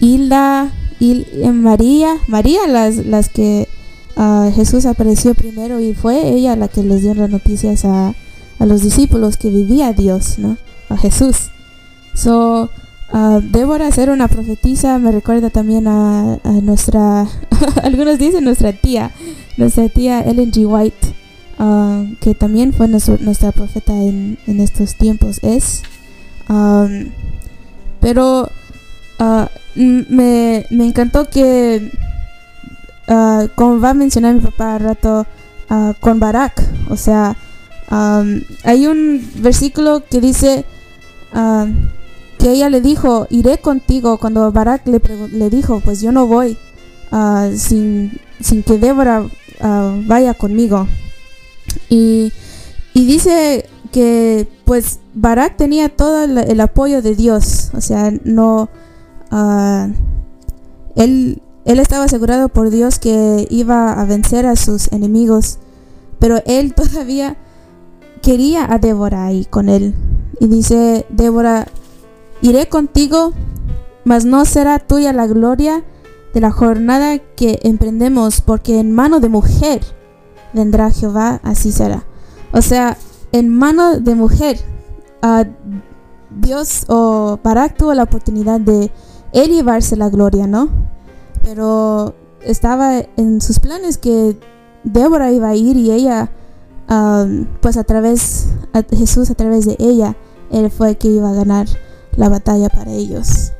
[0.00, 3.68] Hilda y eh, María, María las, las que
[4.16, 8.14] ah, Jesús apareció primero y fue ella la que les dio las noticias a,
[8.58, 10.56] a los discípulos que vivía Dios, ¿no?
[10.88, 11.50] A Jesús.
[12.14, 12.70] So,
[13.12, 17.26] ah, Débora ser una profetisa me recuerda también a, a nuestra,
[17.82, 19.10] algunos dicen nuestra tía,
[19.56, 20.66] nuestra tía Ellen G.
[20.66, 21.08] White,
[21.58, 25.82] ah, que también fue nuestro- nuestra profeta en, en estos tiempos, es.
[26.48, 27.10] Am,
[28.00, 28.50] pero
[29.76, 31.90] m- me, me encantó que,
[33.10, 35.26] ah, como va a mencionar mi papá al rato,
[35.68, 37.36] ah, con Barak, o sea,
[38.62, 40.64] hay un versículo que dice
[42.38, 46.56] que ella le dijo, iré contigo, cuando Barak le, le dijo, pues yo no voy
[47.10, 49.26] ah, sin, sin que Débora
[50.06, 50.86] vaya conmigo.
[51.88, 52.32] Y,
[52.94, 58.68] y dice que pues Barak tenía todo el, apoyo de Dios, o sea, no...
[60.94, 65.58] él, él estaba asegurado por Dios que iba a vencer a sus enemigos,
[66.18, 67.36] pero él todavía
[68.22, 69.94] quería a Débora ahí con él.
[70.40, 71.66] Y dice, Débora,
[72.40, 73.32] iré contigo,
[74.04, 75.84] mas no será tuya la gloria
[76.32, 79.80] de la jornada que emprendemos, porque en mano de mujer
[80.52, 82.04] vendrá Jehová, así será.
[82.52, 82.96] O sea,
[83.32, 84.58] en mano de mujer,
[86.30, 88.90] Dios o Barak tuvo la oportunidad de
[89.32, 90.68] él llevarse la gloria, ¿no?
[91.42, 94.36] Pero estaba en sus planes que
[94.84, 96.30] Débora iba a ir y ella,
[96.88, 97.26] ah,
[97.60, 100.16] pues a través, a Jesús a través de ella,
[100.50, 101.66] él fue el que iba a ganar
[102.16, 103.52] la batalla para ellos.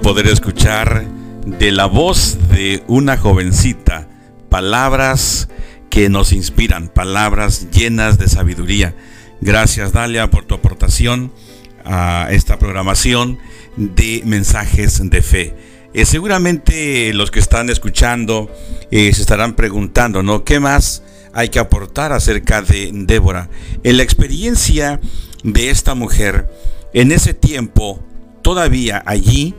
[0.00, 1.04] Poder escuchar
[1.44, 4.08] de la voz de una jovencita
[4.48, 5.48] palabras
[5.90, 8.94] que nos inspiran, palabras llenas de sabiduría.
[9.40, 11.32] Gracias Dalia por tu aportación
[11.84, 13.38] a esta programación
[13.76, 15.54] de mensajes de fe.
[15.94, 18.50] Eh, seguramente los que están escuchando
[18.90, 20.44] eh, se estarán preguntando, ¿no?
[20.44, 21.02] ¿Qué más
[21.34, 23.50] hay que aportar acerca de Débora?
[23.82, 25.00] En la experiencia
[25.42, 26.48] de esta mujer,
[26.94, 28.02] en ese tiempo,
[28.42, 29.54] todavía allí,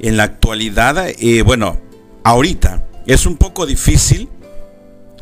[0.00, 1.80] en la actualidad, eh, bueno,
[2.24, 4.28] ahorita es un poco difícil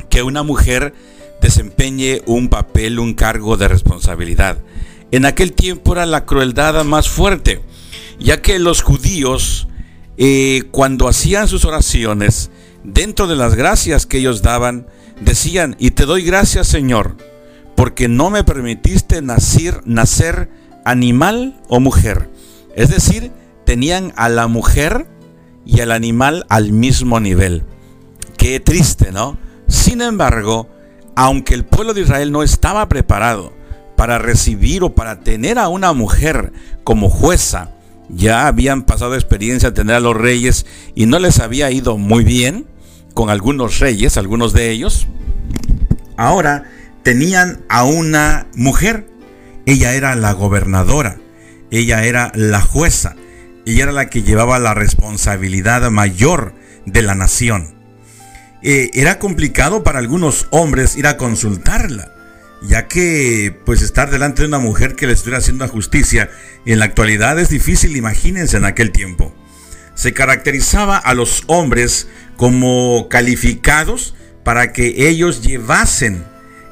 [0.09, 0.93] que una mujer
[1.41, 4.57] desempeñe un papel, un cargo de responsabilidad.
[5.11, 7.61] En aquel tiempo era la crueldad más fuerte,
[8.19, 9.67] ya que los judíos
[10.17, 12.49] eh, cuando hacían sus oraciones,
[12.83, 14.87] dentro de las gracias que ellos daban,
[15.21, 17.17] decían, y te doy gracias Señor,
[17.75, 20.49] porque no me permitiste nacer, nacer
[20.85, 22.29] animal o mujer.
[22.75, 23.31] Es decir,
[23.65, 25.07] tenían a la mujer
[25.65, 27.63] y al animal al mismo nivel.
[28.37, 29.37] Qué triste, ¿no?
[29.67, 30.69] Sin embargo,
[31.15, 33.53] aunque el pueblo de Israel no estaba preparado
[33.95, 36.51] para recibir o para tener a una mujer
[36.83, 37.71] como jueza,
[38.09, 42.23] ya habían pasado experiencia de tener a los reyes y no les había ido muy
[42.23, 42.67] bien
[43.13, 45.07] con algunos reyes, algunos de ellos.
[46.17, 46.65] Ahora
[47.03, 49.07] tenían a una mujer.
[49.65, 51.17] Ella era la gobernadora,
[51.71, 53.15] ella era la jueza,
[53.65, 56.53] ella era la que llevaba la responsabilidad mayor
[56.85, 57.75] de la nación.
[58.61, 62.15] Eh, era complicado para algunos hombres ir a consultarla
[62.67, 66.29] ya que pues estar delante de una mujer que le estuviera haciendo justicia
[66.65, 69.35] en la actualidad es difícil, imagínense en aquel tiempo.
[69.93, 72.07] Se caracterizaba a los hombres
[72.37, 76.25] como calificados para que ellos llevasen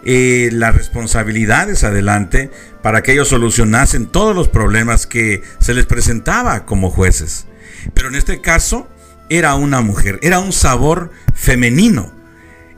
[0.05, 2.51] las responsabilidades adelante,
[2.81, 7.47] para que ellos solucionasen todos los problemas que se les presentaba como jueces.
[7.93, 8.89] Pero en este caso
[9.29, 12.13] era una mujer, era un sabor femenino.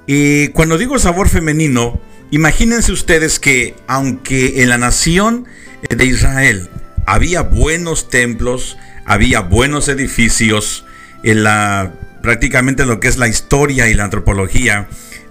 [0.07, 1.99] Y cuando digo sabor femenino,
[2.31, 5.45] Imagínense ustedes que aunque en la nación
[5.89, 6.69] de Israel
[7.05, 10.85] había buenos templos, había buenos edificios,
[11.23, 14.87] en la prácticamente lo que es la historia y la antropología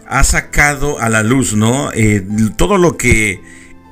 [0.06, 1.90] ha sacado a la luz, ¿no?
[1.92, 2.26] Eh,
[2.56, 3.40] todo lo que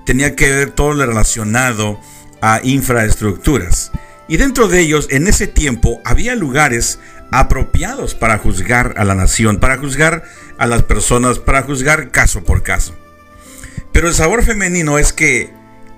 [0.04, 2.00] tenía que ver, todo lo relacionado
[2.40, 3.92] a infraestructuras.
[4.28, 6.98] Y dentro de ellos, en ese tiempo, había lugares
[7.30, 10.24] apropiados para juzgar a la nación, para juzgar
[10.58, 12.94] a las personas, para juzgar caso por caso.
[13.92, 15.50] Pero el sabor femenino es que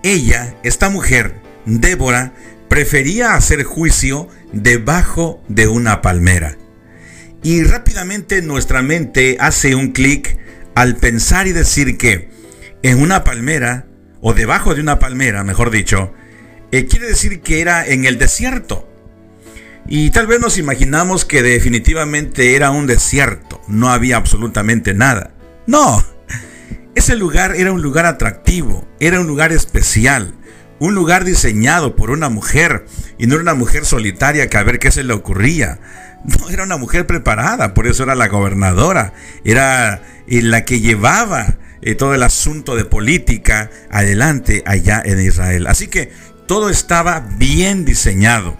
[0.02, 1.34] ella, esta mujer,
[1.64, 2.32] Débora,
[2.68, 6.56] prefería hacer juicio debajo de una palmera.
[7.44, 10.38] Y rápidamente nuestra mente hace un clic
[10.74, 12.30] al pensar y decir que
[12.82, 13.86] en una palmera,
[14.22, 16.14] o debajo de una palmera, mejor dicho,
[16.72, 18.90] eh, quiere decir que era en el desierto.
[19.86, 25.34] Y tal vez nos imaginamos que definitivamente era un desierto, no había absolutamente nada.
[25.66, 26.02] No,
[26.94, 30.34] ese lugar era un lugar atractivo, era un lugar especial,
[30.78, 32.86] un lugar diseñado por una mujer
[33.18, 35.78] y no era una mujer solitaria que a ver qué se le ocurría.
[36.24, 39.12] No, era una mujer preparada, por eso era la gobernadora,
[39.44, 45.66] era eh, la que llevaba eh, todo el asunto de política adelante allá en Israel.
[45.66, 46.10] Así que
[46.46, 48.56] todo estaba bien diseñado,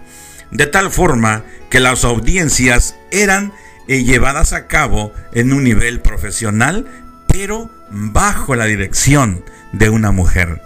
[0.51, 3.51] de tal forma que las audiencias eran
[3.87, 6.87] eh, llevadas a cabo en un nivel profesional,
[7.27, 10.61] pero bajo la dirección de una mujer.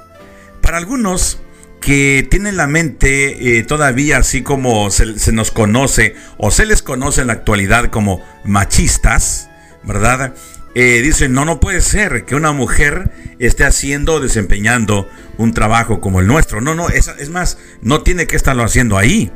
[0.61, 1.41] Para algunos
[1.79, 7.21] que tienen la mente eh, todavía así como se, nos conoce o se les conoce
[7.21, 9.49] en la actualidad como machistas,
[9.83, 10.33] ¿verdad?
[10.75, 15.99] Eh, dicen, no, no puede ser que una mujer esté haciendo o desempeñando un trabajo
[15.99, 16.61] como el nuestro.
[16.61, 19.31] No, no, es, es más, no tiene que estarlo haciendo ahí.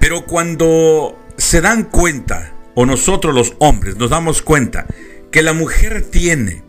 [0.00, 4.86] Pero cuando se dan cuenta, o nosotros los hombres nos damos cuenta,
[5.30, 6.62] que la mujer tiene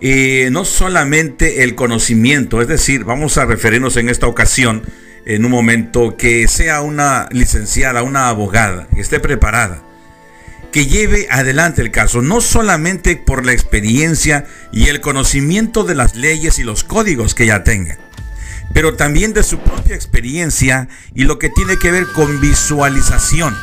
[0.00, 4.82] eh, no solamente el conocimiento, es decir, vamos a referirnos en esta ocasión,
[5.24, 9.82] en un momento, que sea una licenciada, una abogada, que esté preparada,
[10.72, 16.16] que lleve adelante el caso, no solamente por la experiencia y el conocimiento de las
[16.16, 17.96] leyes y los códigos que ella tenga,
[18.74, 23.56] pero también de su propia experiencia y lo que tiene que ver con visualización.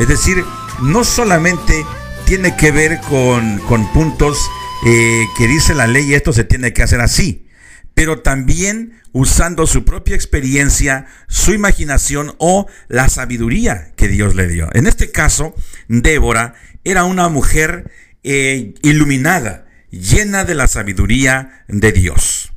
[0.00, 0.44] Es decir,
[0.82, 1.86] no solamente
[2.26, 4.38] tiene que ver con, con puntos
[4.84, 7.46] eh, que dice la ley esto se tiene que hacer así,
[7.94, 14.68] pero también usando su propia experiencia, su imaginación o la sabiduría que Dios le dio.
[14.74, 15.54] En este caso,
[15.88, 17.90] Débora era una mujer
[18.24, 22.52] eh, iluminada, llena de la sabiduría de Dios.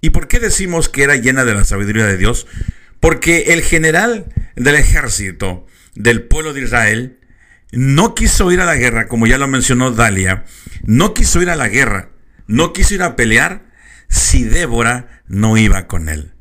[0.00, 2.46] ¿Y por qué decimos que era llena de la sabiduría de Dios?
[2.98, 4.26] Porque el general
[4.56, 7.19] del ejército del pueblo de Israel
[7.72, 10.44] no quiso ir a la guerra, como ya lo mencionó Dalia,
[10.84, 12.10] no quiso ir a la guerra,
[12.46, 13.62] no quiso ir a pelear
[14.08, 16.34] si Débora no iba con él.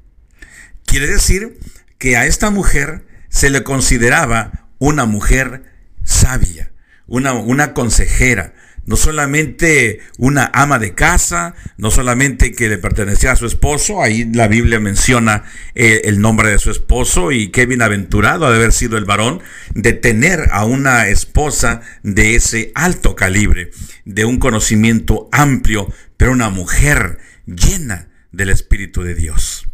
[0.86, 1.60] Quiere decir
[1.98, 5.64] que a esta mujer se le consideraba una mujer
[6.04, 6.72] sabia,
[7.06, 8.54] una, una consejera,
[8.86, 14.30] no solamente una ama de casa, no solamente que le pertenecía a su esposo, ahí
[14.34, 15.44] la Biblia menciona
[15.76, 19.42] eh, el nombre de su esposo y qué bienaventurado ha de haber sido el varón
[19.74, 23.72] de tener a una esposa de ese alto calibre,
[24.06, 29.68] de un conocimiento amplio, pero una mujer llena del Espíritu de Dios.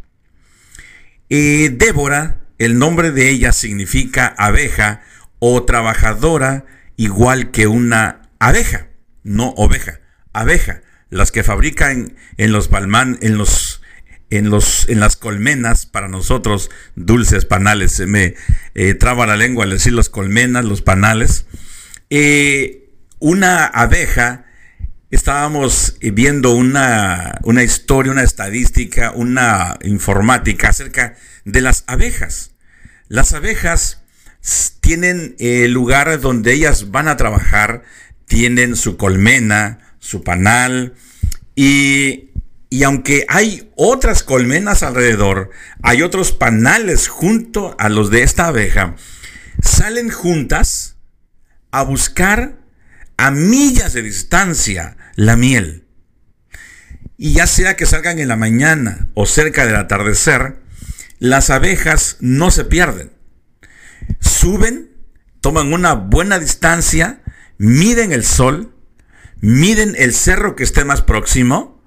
[1.30, 5.02] Y Débora, el nombre de ella significa abeja
[5.40, 6.66] o trabajadora
[6.98, 8.88] igual que una abeja
[9.26, 10.00] no oveja,
[10.32, 13.82] abeja, las que fabrican en los palmán, en los
[14.30, 17.92] en, los, en las colmenas para nosotros dulces panales.
[17.92, 18.36] Se me
[18.74, 21.46] eh, traba la lengua al decir las colmenas, los panales.
[22.10, 24.46] Eh, una abeja,
[25.12, 32.52] estábamos viendo una, una, historia, una estadística, una informática acerca de las abejas.
[33.08, 34.02] Las abejas
[34.82, 37.84] tienen el lugar donde ellas van a trabajar
[38.28, 40.94] tienen su colmena, su panal
[41.56, 42.32] y,
[42.70, 45.52] y aunque hay otras colmenas alrededor,
[45.82, 48.96] hay otros panales junto a los de esta abeja,
[49.62, 50.96] salen juntas
[51.72, 52.58] a buscar
[53.18, 55.86] a millas de distancia la miel.
[57.18, 60.58] Y ya sea que salgan en la mañana o cerca del atardecer,
[61.20, 63.12] las abejas no se pierden.
[64.20, 64.92] Suben,
[65.40, 67.22] toman una buena distancia
[67.58, 68.74] miden el sol,
[69.42, 71.82] miden el cerro que esté más próximo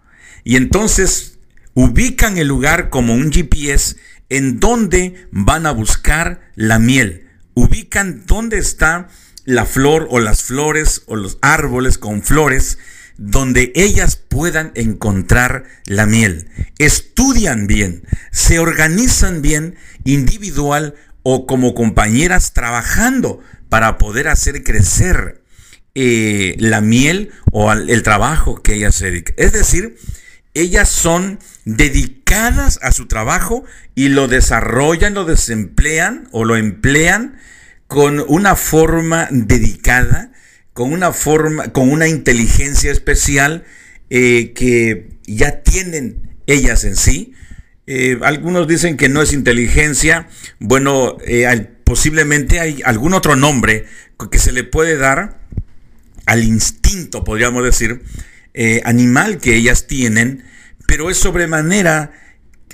[0.45, 1.39] y entonces
[1.75, 3.97] ubican el lugar como un GPS
[4.29, 7.29] en donde van a buscar la miel.
[7.55, 9.09] Ubican dónde está
[9.45, 12.79] la flor o las flores o los árboles con flores
[13.16, 16.49] donde ellas puedan encontrar la miel.
[16.79, 20.95] Estudian bien, se organizan bien individual
[21.25, 25.43] o como compañeras trabajando para poder hacer crecer
[26.01, 29.25] eh, la miel o el trabajo que ellas se.
[29.37, 29.97] Es decir,
[30.55, 33.65] ellas son dedicadas a su trabajo
[33.97, 37.39] y lo desarrollan, lo desemplean o lo emplean
[37.89, 40.31] con una forma dedicada,
[40.73, 43.65] con una forma, con una inteligencia especial
[44.09, 47.33] eh, que ya tienen ellas en sí.
[47.89, 50.29] Eh, algunos dicen que no es inteligencia.
[50.61, 51.17] Bueno,
[51.83, 53.87] posiblemente hay algún otro nombre
[54.31, 55.38] que se le puede dar
[56.29, 58.03] al instinto, podríamos decir,
[58.53, 60.45] eh, animal que ellas tienen,
[60.87, 62.12] pero es sobremanera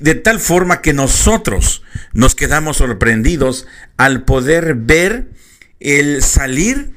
[0.01, 5.31] de tal forma que nosotros nos quedamos sorprendidos al poder ver
[5.79, 6.95] el salir,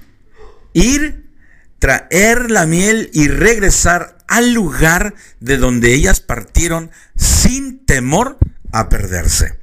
[0.73, 1.29] ir,
[1.77, 8.39] traer la miel y regresar al lugar de donde ellas partieron sin temor
[8.71, 9.59] a perderse.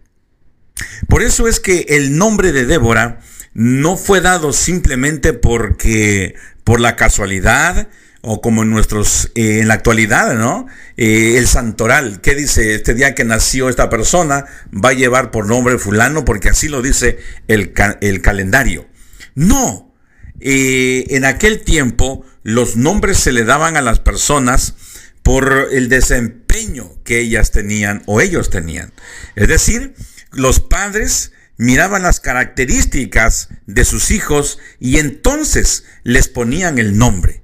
[1.09, 3.21] Por eso es que el nombre de Débora
[3.53, 6.35] no fue dado simplemente porque
[6.65, 7.89] por la casualidad
[8.27, 10.67] o como en nuestros eh, en la actualidad, ¿no?
[10.97, 12.75] Eh, el santoral, ¿qué dice?
[12.75, 16.81] Este día que nació esta persona va a llevar por nombre fulano porque así lo
[16.81, 18.87] dice el, el calendario.
[19.35, 19.93] No,
[20.41, 24.75] eh, en aquel tiempo los nombres se le daban a las personas
[25.23, 28.93] por el desempeño que ellas tenían o ellos tenían.
[29.37, 29.95] Es decir,
[30.31, 37.43] los padres miraban las características de sus hijos y entonces les ponían el nombre.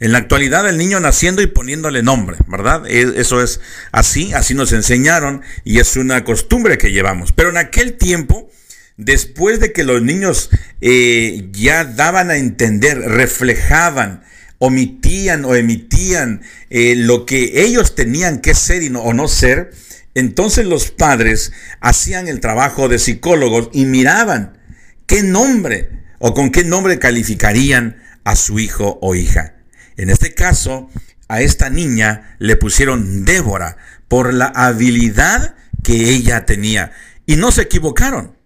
[0.00, 2.86] En la actualidad el niño naciendo y poniéndole nombre, ¿verdad?
[2.86, 7.32] E, eso es así, así nos enseñaron y es una costumbre que llevamos.
[7.32, 8.48] Pero en aquel tiempo,
[8.96, 14.22] después de que los niños eh, ya daban a entender, reflejaban,
[14.58, 19.72] omitían o emitían eh, lo que ellos tenían que ser o no ser,
[20.14, 24.58] entonces los padres hacían el trabajo de psicólogos y miraban
[25.06, 29.54] qué nombre o con qué nombre calificarían a su hijo o hija.
[29.96, 30.90] En este caso,
[31.28, 33.76] a esta niña le pusieron Débora
[34.08, 36.92] por la habilidad que ella tenía.
[37.26, 38.36] Y no se equivocaron,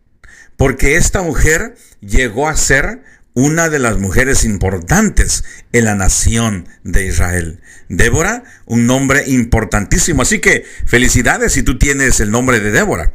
[0.57, 3.03] porque esta mujer llegó a ser
[3.35, 7.61] una de las mujeres importantes en la nación de Israel.
[7.89, 10.23] Débora, un nombre importantísimo.
[10.23, 13.13] Así que felicidades si tú tienes el nombre de Débora.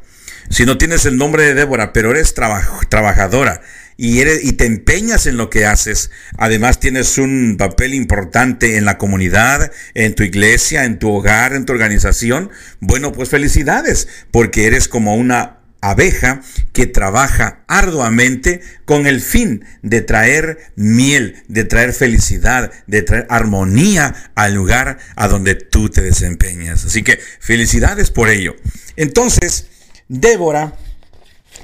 [0.49, 3.61] Si no tienes el nombre de Débora, pero eres trabajadora
[3.97, 8.86] y, eres, y te empeñas en lo que haces, además tienes un papel importante en
[8.86, 12.49] la comunidad, en tu iglesia, en tu hogar, en tu organización,
[12.80, 16.41] bueno, pues felicidades, porque eres como una abeja
[16.73, 24.32] que trabaja arduamente con el fin de traer miel, de traer felicidad, de traer armonía
[24.36, 26.86] al lugar a donde tú te desempeñas.
[26.86, 28.55] Así que felicidades por ello.
[28.95, 29.67] Entonces,
[30.07, 30.73] Débora,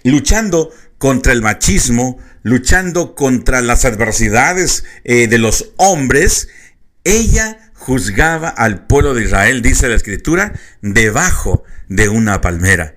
[0.04, 6.50] luchando contra el machismo, luchando contra las adversidades eh, de los hombres,
[7.04, 12.96] ella juzgaba al pueblo de Israel, dice la escritura, debajo de una palmera.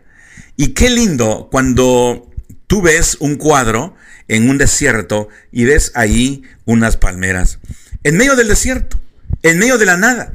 [0.57, 2.31] Y qué lindo cuando
[2.67, 3.95] tú ves un cuadro
[4.29, 7.59] en un desierto y ves ahí unas palmeras.
[8.03, 9.01] En medio del desierto,
[9.43, 10.33] en medio de la nada,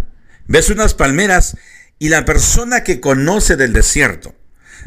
[0.48, 1.58] ves unas palmeras
[2.00, 4.36] y la persona que conoce del desierto,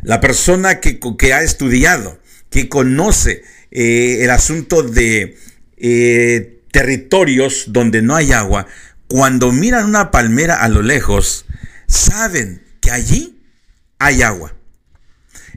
[0.02, 0.98] la persona que,
[1.32, 2.20] ha estudiado,
[2.50, 5.38] que conoce eh, el asunto de
[5.76, 8.66] eh, territorios donde no hay agua,
[9.06, 11.46] cuando miran una palmera a lo lejos,
[11.86, 13.40] saben que allí
[13.98, 14.54] hay agua.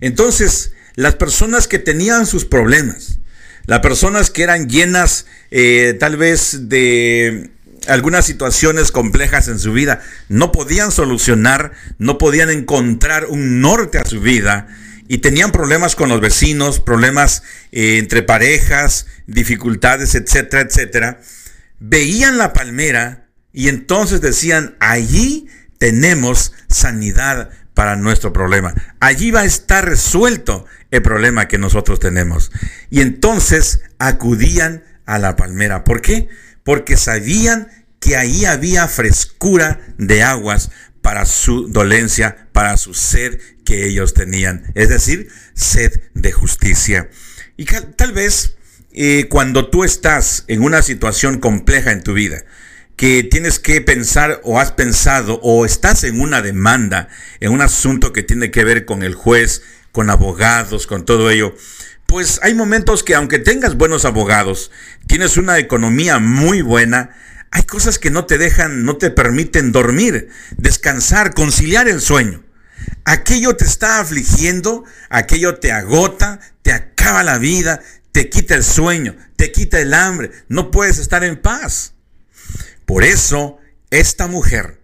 [0.01, 3.19] Entonces, las personas que tenían sus problemas,
[3.65, 7.51] las personas que eran llenas eh, tal vez de
[7.87, 14.05] algunas situaciones complejas en su vida, no podían solucionar, no podían encontrar un norte a
[14.05, 14.67] su vida
[15.07, 21.21] y tenían problemas con los vecinos, problemas eh, entre parejas, dificultades, etcétera, etcétera,
[21.79, 28.73] veían la palmera y entonces decían, allí tenemos sanidad para nuestro problema.
[28.99, 32.51] Allí va a estar resuelto el problema que nosotros tenemos.
[32.89, 35.83] Y entonces acudían a la palmera.
[35.83, 36.27] ¿Por qué?
[36.63, 37.67] Porque sabían
[37.99, 40.71] que ahí había frescura de aguas
[41.03, 44.71] para su dolencia, para su sed que ellos tenían.
[44.73, 47.11] Es decir, sed de justicia.
[47.57, 48.57] Y tal vez
[48.91, 52.43] eh, cuando tú estás en una situación compleja en tu vida,
[52.97, 57.07] que tienes que pensar o has pensado o estás en una demanda,
[57.39, 61.55] en un asunto que tiene que ver con el juez, con abogados, con todo ello,
[62.07, 64.71] pues hay momentos que aunque tengas buenos abogados,
[65.05, 67.11] tienes una economía muy buena,
[67.51, 72.43] hay cosas que no te dejan, no te permiten dormir, descansar, conciliar el sueño.
[73.05, 77.81] Aquello te está afligiendo, aquello te agota, te acaba la vida,
[78.11, 81.93] te quita el sueño, te quita el hambre, no puedes estar en paz.
[82.87, 83.57] Por eso,
[83.91, 84.79] esta mujer,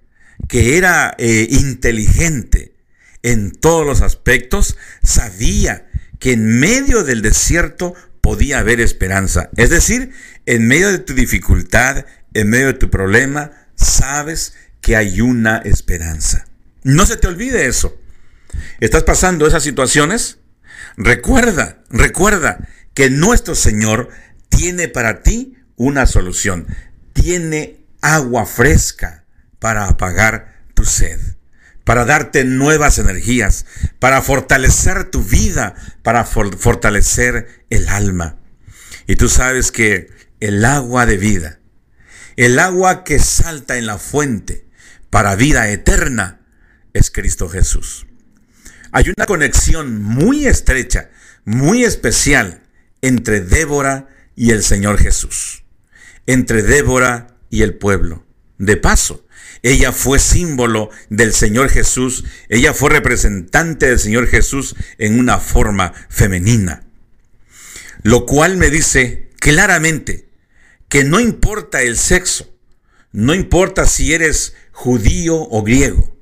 [0.49, 2.75] que era eh, inteligente
[3.23, 5.89] en todos los aspectos, sabía
[6.19, 9.49] que en medio del desierto podía haber esperanza.
[9.55, 10.11] Es decir,
[10.45, 16.45] en medio de tu dificultad, en medio de tu problema, sabes que hay una esperanza.
[16.83, 17.97] No se te olvide eso.
[18.81, 20.39] ¿Estás pasando esas situaciones?
[20.97, 24.09] Recuerda, recuerda que nuestro Señor
[24.49, 26.67] tiene para ti una solución.
[27.13, 29.25] Tiene agua fresca
[29.59, 31.19] para apagar tu sed,
[31.85, 33.65] para darte nuevas energías,
[33.97, 35.73] para fortalecer tu vida,
[36.03, 38.37] para fortalecer el alma.
[39.07, 41.59] Y tú sabes que el agua de vida,
[42.35, 44.67] el agua que salta en la fuente
[45.09, 46.41] para vida eterna,
[46.91, 48.05] es Cristo Jesús.
[48.91, 51.09] Hay una conexión muy estrecha,
[51.45, 52.63] muy especial
[53.01, 55.63] entre Débora y el Señor Jesús,
[56.27, 58.25] entre Débora y el pueblo.
[58.57, 59.27] De paso,
[59.61, 65.93] ella fue símbolo del Señor Jesús, ella fue representante del Señor Jesús en una forma
[66.09, 66.83] femenina.
[68.01, 70.29] Lo cual me dice claramente
[70.89, 72.51] que no importa el sexo,
[73.11, 76.17] no importa si eres judío o griego,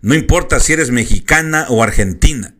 [0.00, 2.56] no importa si eres mexicana o argentina,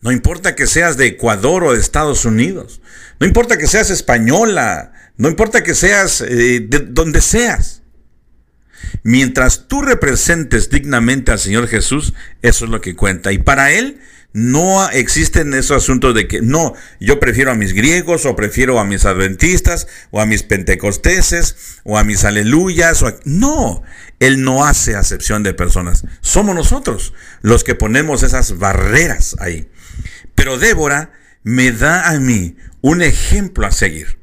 [0.00, 2.80] no importa que seas de Ecuador o de Estados Unidos,
[3.20, 7.82] no importa que seas española, no importa que seas eh, de donde seas.
[9.02, 13.30] Mientras tú representes dignamente al Señor Jesús, eso es lo que cuenta.
[13.30, 14.00] Y para Él
[14.32, 18.86] no existen esos asuntos de que no, yo prefiero a mis griegos o prefiero a
[18.86, 23.02] mis adventistas o a mis pentecosteses o a mis aleluyas.
[23.02, 23.82] O No,
[24.20, 26.06] Él no hace acepción de personas.
[26.22, 27.12] Somos nosotros
[27.42, 29.68] los que ponemos esas barreras ahí.
[30.34, 31.12] Pero Débora
[31.42, 34.19] me da a mí un ejemplo a seguir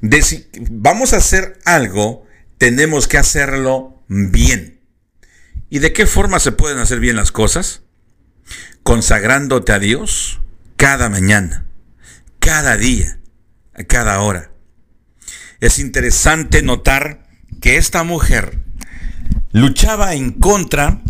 [0.00, 2.26] de si vamos a hacer algo,
[2.58, 4.80] tenemos que hacerlo bien.
[5.68, 7.82] ¿Y de qué forma se pueden hacer bien las cosas?
[8.82, 10.40] Consagrándote a Dios
[10.76, 11.66] cada mañana,
[12.38, 13.20] cada día,
[13.74, 14.50] a cada hora.
[15.60, 17.28] Es interesante notar
[17.60, 18.58] que esta mujer
[19.52, 21.02] luchaba en contra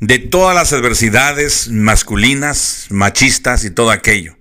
[0.00, 4.36] de todas las adversidades masculinas, machistas y todo aquello.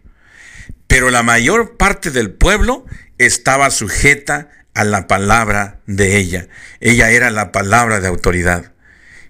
[0.87, 2.85] Pero la mayor parte del pueblo
[3.25, 6.47] estaba sujeta a la palabra de ella.
[6.79, 8.73] Ella era la palabra de autoridad.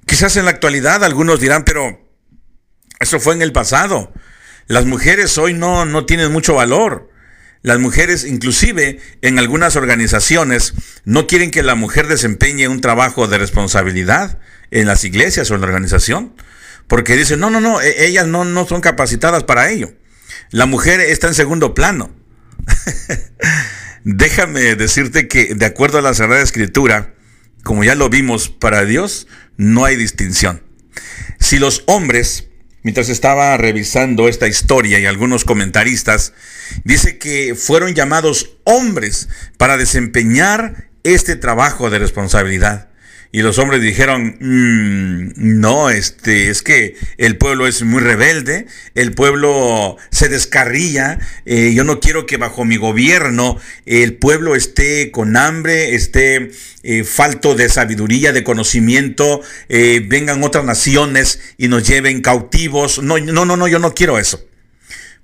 [0.06, 2.10] Quizás en la actualidad algunos dirán, pero
[3.00, 4.14] eso fue en el pasado.
[4.68, 7.10] Las mujeres hoy no, no tienen mucho valor.
[7.62, 10.74] Las mujeres, inclusive en algunas organizaciones,
[11.06, 14.40] no quieren que la mujer desempeñe un trabajo de responsabilidad
[14.72, 16.36] en las iglesias o en la organización,
[16.88, 19.94] porque dicen, no, no, no, e- ellas no, no son capacitadas para ello.
[20.50, 22.12] La mujer está en segundo plano.
[24.04, 27.14] Déjame decirte que de acuerdo a la Sagrada Escritura,
[27.64, 30.62] como ya lo vimos, para Dios no hay distinción.
[31.40, 32.50] Si los hombres,
[32.84, 36.34] mientras estaba revisando esta historia y algunos comentaristas,
[36.84, 42.90] dice que fueron llamados hombres para desempeñar este trabajo de responsabilidad.
[43.36, 49.14] Y los hombres dijeron, "Mm, no, este, es que el pueblo es muy rebelde, el
[49.14, 51.18] pueblo se descarría,
[51.48, 56.52] eh, yo no quiero que bajo mi gobierno el pueblo esté con hambre, esté
[56.84, 63.02] eh, falto de sabiduría, de conocimiento, eh, vengan otras naciones y nos lleven cautivos.
[63.02, 64.46] No, no, no, no, yo no quiero eso.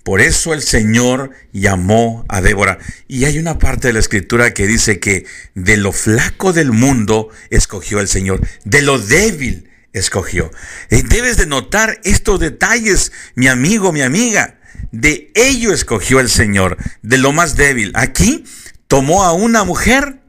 [0.10, 2.80] Por eso el Señor llamó a Débora.
[3.08, 7.30] Y hay una parte de la escritura que dice que de lo flaco del mundo
[7.52, 10.50] escogió el Señor, de lo débil escogió.
[10.90, 14.60] Debes de notar estos detalles, mi amigo, mi amiga.
[14.92, 17.92] De ello escogió el Señor, de lo más débil.
[17.94, 18.46] Aquí
[18.88, 20.22] tomó a una mujer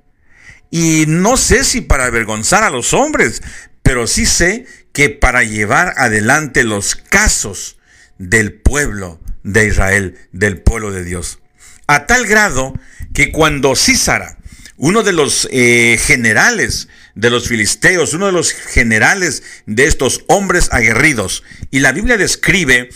[0.71, 3.43] y no sé si para avergonzar a los hombres,
[3.83, 7.79] pero sí sé que para llevar adelante los casos
[8.19, 11.39] del pueblo de Israel, del pueblo de Dios.
[11.87, 12.75] A tal grado
[13.15, 14.39] que cuando Císara,
[14.77, 20.69] uno de los eh, generales de los filisteos, uno de los generales de estos hombres
[20.73, 22.89] aguerridos, y la Biblia describe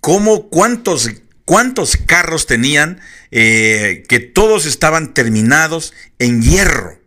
[0.00, 1.10] cómo cuántos,
[1.44, 6.98] cuántos carros tenían, eh, que todos estaban terminados en hierro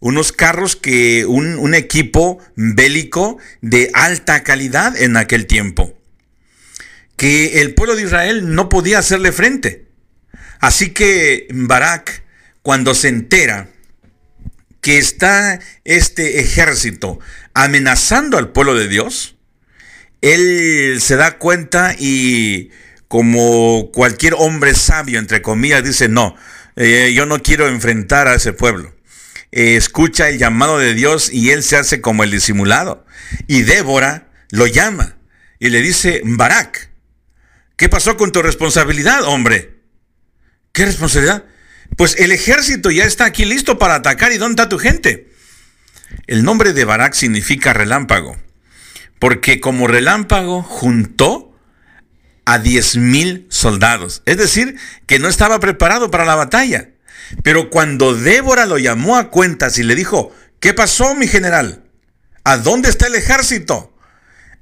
[0.00, 5.97] unos carros que un, un, equipo bélico de alta calidad en aquel tiempo,
[7.18, 9.88] que el pueblo de Israel no podía hacerle frente.
[10.60, 12.22] Así que Barak,
[12.62, 13.68] cuando se entera
[14.80, 17.20] que está este ejército
[17.52, 19.36] amenazando al pueblo de Dios,
[20.22, 22.70] él se da cuenta y
[23.08, 26.34] como cualquier hombre sabio, entre comillas, dice, no,
[26.76, 28.94] eh, yo no quiero enfrentar a ese pueblo
[29.50, 33.04] eh, escucha el llamado de Dios y él se hace como el disimulado.
[33.46, 35.16] Y Débora lo llama
[35.58, 36.87] y le dice, Barak,
[37.78, 39.78] ¿qué pasó con tu responsabilidad, hombre?
[40.72, 41.44] ¿Qué responsabilidad?
[41.96, 45.32] Pues el ejército ya está aquí listo para atacar y ¿dónde está tu gente?
[46.26, 48.36] El nombre de Barak significa relámpago,
[49.18, 51.56] porque como relámpago juntó
[52.44, 54.76] a diez mil soldados, es decir,
[55.06, 56.90] que no estaba preparado para la batalla.
[57.42, 61.84] Pero cuando Débora lo llamó a cuentas y le dijo, ¿qué pasó, mi general?
[62.44, 63.94] ¿A dónde está el ejército?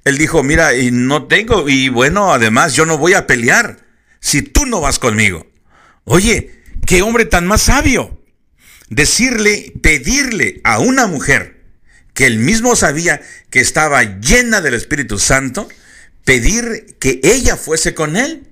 [0.07, 3.79] Él dijo, mira, y no tengo, y bueno, además yo no voy a pelear
[4.21, 5.49] si tú no vas conmigo.
[6.05, 8.23] Oye, qué hombre tan más sabio.
[8.89, 11.65] Decirle, pedirle a una mujer
[12.15, 15.69] que él mismo sabía que estaba llena del Espíritu Santo,
[16.25, 18.47] pedir que ella fuese con él.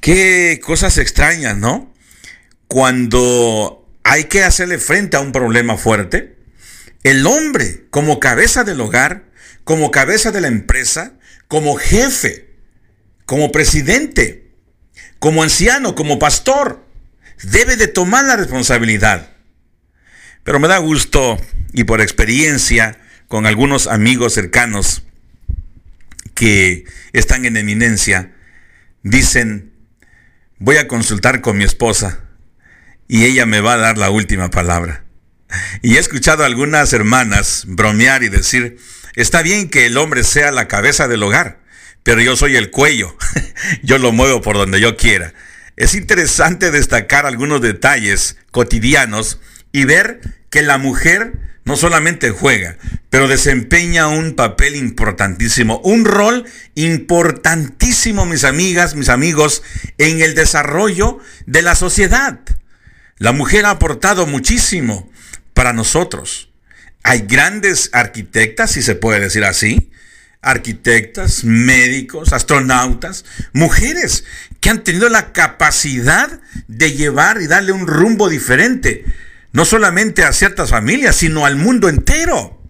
[0.00, 1.92] Qué cosas extrañas, ¿no?
[2.66, 6.37] Cuando hay que hacerle frente a un problema fuerte,
[7.02, 9.24] el hombre como cabeza del hogar,
[9.64, 11.12] como cabeza de la empresa,
[11.46, 12.48] como jefe,
[13.26, 14.50] como presidente,
[15.18, 16.84] como anciano, como pastor,
[17.42, 19.30] debe de tomar la responsabilidad.
[20.44, 21.38] Pero me da gusto
[21.72, 25.02] y por experiencia con algunos amigos cercanos
[26.34, 28.32] que están en eminencia,
[29.02, 29.72] dicen,
[30.58, 32.24] voy a consultar con mi esposa
[33.08, 35.04] y ella me va a dar la última palabra.
[35.82, 38.78] Y he escuchado a algunas hermanas bromear y decir,
[39.14, 41.60] está bien que el hombre sea la cabeza del hogar,
[42.02, 43.16] pero yo soy el cuello,
[43.82, 45.34] yo lo muevo por donde yo quiera.
[45.76, 49.40] Es interesante destacar algunos detalles cotidianos
[49.72, 50.20] y ver
[50.50, 51.34] que la mujer
[51.64, 52.78] no solamente juega,
[53.10, 59.62] pero desempeña un papel importantísimo, un rol importantísimo, mis amigas, mis amigos,
[59.98, 62.40] en el desarrollo de la sociedad.
[63.18, 65.10] La mujer ha aportado muchísimo
[65.58, 66.52] para nosotros.
[67.02, 69.90] Hay grandes arquitectas, si se puede decir así,
[70.40, 74.22] arquitectas, médicos, astronautas, mujeres
[74.60, 79.04] que han tenido la capacidad de llevar y darle un rumbo diferente
[79.50, 82.62] no solamente a ciertas familias, sino al mundo entero.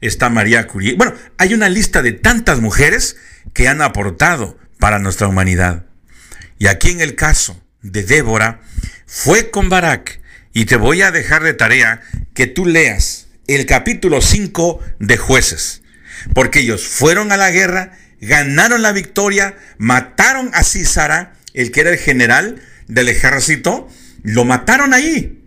[0.00, 0.96] Está María Curie.
[0.96, 3.18] Bueno, hay una lista de tantas mujeres
[3.52, 5.86] que han aportado para nuestra humanidad.
[6.58, 8.62] Y aquí en el caso de Débora,
[9.06, 10.23] fue con Barak.
[10.54, 12.00] Y te voy a dejar de tarea
[12.32, 15.82] que tú leas el capítulo 5 de jueces.
[16.32, 21.90] Porque ellos fueron a la guerra ganaron la victoria, mataron a Císara, el que era
[21.90, 23.88] el general del ejército,
[24.22, 25.42] lo mataron ahí.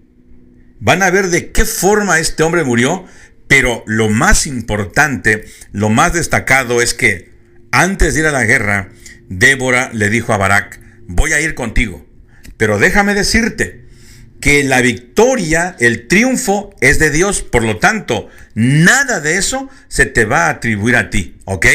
[0.79, 3.05] Van a ver de qué forma este hombre murió,
[3.47, 7.31] pero lo más importante, lo más destacado es que
[7.71, 8.89] antes de ir a la guerra,
[9.29, 12.05] Débora le dijo a Barak, voy a ir contigo,
[12.57, 13.86] pero déjame decirte
[14.39, 20.05] que la victoria, el triunfo es de Dios, por lo tanto, nada de eso se
[20.05, 21.65] te va a atribuir a ti, ¿ok?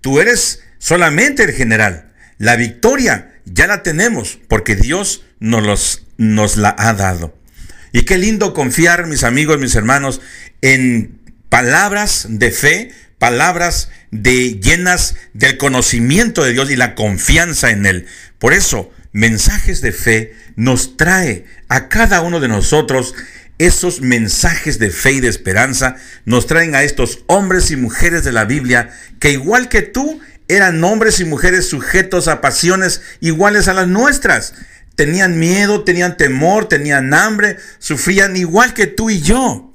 [0.00, 2.12] Tú eres solamente el general.
[2.38, 7.36] La victoria ya la tenemos porque Dios nos, los, nos la ha dado.
[7.92, 10.20] Y qué lindo confiar, mis amigos, mis hermanos,
[10.62, 17.86] en palabras de fe, palabras de llenas del conocimiento de Dios y la confianza en
[17.86, 18.06] él.
[18.38, 23.14] Por eso, mensajes de fe nos trae a cada uno de nosotros
[23.58, 28.32] esos mensajes de fe y de esperanza nos traen a estos hombres y mujeres de
[28.32, 33.74] la Biblia que igual que tú eran hombres y mujeres sujetos a pasiones iguales a
[33.74, 34.54] las nuestras.
[34.96, 39.72] Tenían miedo, tenían temor, tenían hambre, sufrían igual que tú y yo,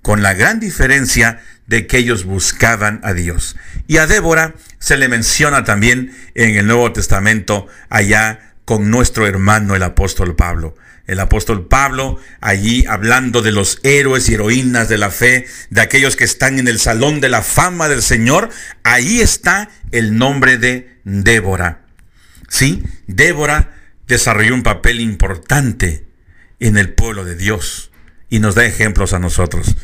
[0.00, 3.56] con la gran diferencia de que ellos buscaban a Dios.
[3.86, 9.74] Y a Débora se le menciona también en el Nuevo Testamento allá con nuestro hermano
[9.74, 10.74] el apóstol Pablo.
[11.06, 16.16] El apóstol Pablo allí hablando de los héroes y heroínas de la fe, de aquellos
[16.16, 18.50] que están en el salón de la fama del Señor,
[18.84, 21.82] ahí está el nombre de Débora.
[22.48, 23.74] Sí, Débora
[24.06, 26.04] desarrolló un papel importante
[26.60, 27.90] en el pueblo de Dios
[28.28, 29.76] y nos da ejemplos a nosotros.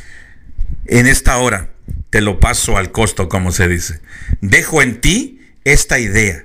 [0.86, 1.70] En esta hora
[2.10, 4.00] te lo paso al costo, como se dice.
[4.40, 6.44] Dejo en ti esta idea.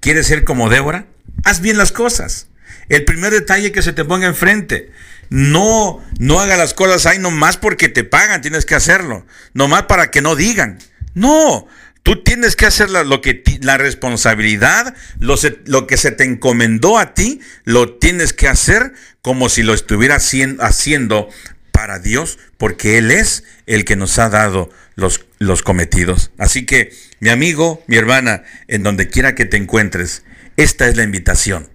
[0.00, 1.06] ¿Quieres ser como Débora?
[1.44, 2.48] Haz bien las cosas.
[2.88, 4.90] El primer detalle que se te ponga enfrente.
[5.30, 9.26] No, no haga las cosas ahí nomás porque te pagan, tienes que hacerlo.
[9.54, 10.78] Nomás para que no digan.
[11.14, 11.68] No,
[12.02, 15.36] tú tienes que hacer lo que la responsabilidad, lo,
[15.66, 20.16] lo, que se te encomendó a ti, lo tienes que hacer como si lo estuviera
[20.16, 21.28] haciendo
[21.70, 26.30] para Dios, porque Él es el que nos ha dado los, los cometidos.
[26.38, 30.24] Así que, mi amigo, mi hermana, en donde quiera que te encuentres,
[30.62, 31.70] esta es la invitación.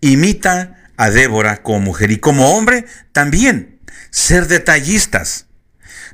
[0.00, 3.80] Imita a Débora como mujer y como hombre también.
[4.10, 5.46] Ser detallistas.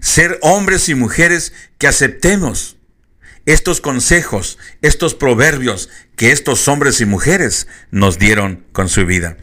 [0.00, 2.76] Ser hombres y mujeres que aceptemos
[3.46, 9.36] estos consejos, estos proverbios que estos hombres y mujeres nos dieron con su vida.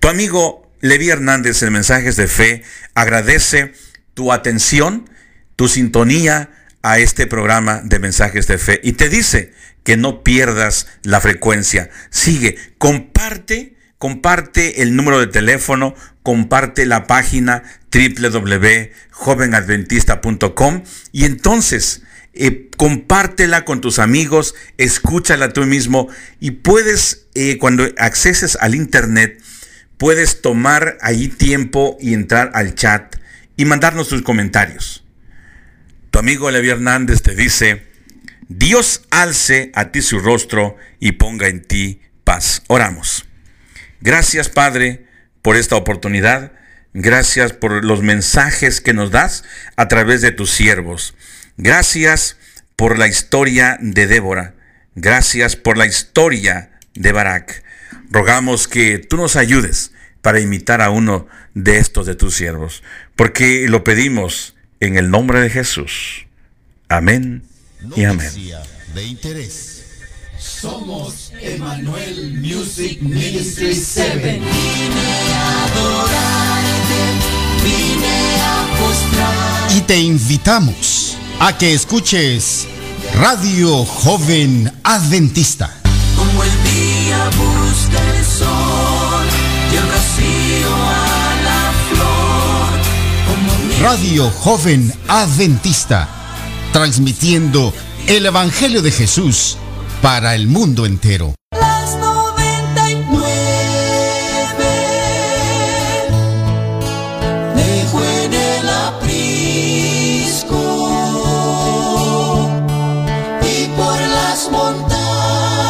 [0.00, 2.64] Tu amigo Levi Hernández en Mensajes de Fe
[2.94, 3.72] agradece
[4.14, 5.08] tu atención,
[5.54, 6.50] tu sintonía
[6.82, 9.52] a este programa de Mensajes de Fe y te dice
[9.86, 11.88] que no pierdas la frecuencia.
[12.10, 17.62] Sigue, comparte comparte el número de teléfono, comparte la página
[17.92, 20.82] www.jovenadventista.com
[21.12, 22.02] y entonces
[22.34, 26.08] eh, compártela con tus amigos, escúchala tú mismo
[26.40, 29.42] y puedes, eh, cuando acceses al internet,
[29.96, 33.16] puedes tomar ahí tiempo y entrar al chat
[33.56, 35.04] y mandarnos tus comentarios.
[36.10, 37.86] Tu amigo Levi Hernández te dice,
[38.48, 42.62] Dios alce a ti su rostro y ponga en ti paz.
[42.68, 43.26] Oramos.
[44.00, 45.06] Gracias, Padre,
[45.42, 46.52] por esta oportunidad.
[46.92, 49.44] Gracias por los mensajes que nos das
[49.76, 51.14] a través de tus siervos.
[51.56, 52.36] Gracias
[52.76, 54.54] por la historia de Débora.
[54.94, 57.64] Gracias por la historia de Barak.
[58.10, 59.92] Rogamos que tú nos ayudes
[60.22, 62.82] para imitar a uno de estos de tus siervos,
[63.16, 66.26] porque lo pedimos en el nombre de Jesús.
[66.88, 67.42] Amén
[67.94, 68.30] y amén.
[68.94, 69.84] De interés.
[70.38, 74.40] Somos Emmanuel Music Ministry 7.
[79.76, 82.66] Y te invitamos a que escuches
[83.14, 85.70] Radio Joven Adventista.
[86.16, 89.26] Como el día busca el sol
[89.72, 92.70] y el rocío a la flor.
[93.26, 96.08] Como Radio Joven Adventista,
[96.72, 97.72] transmitiendo
[98.06, 99.56] el Evangelio de Jesús
[100.02, 101.34] para el mundo entero.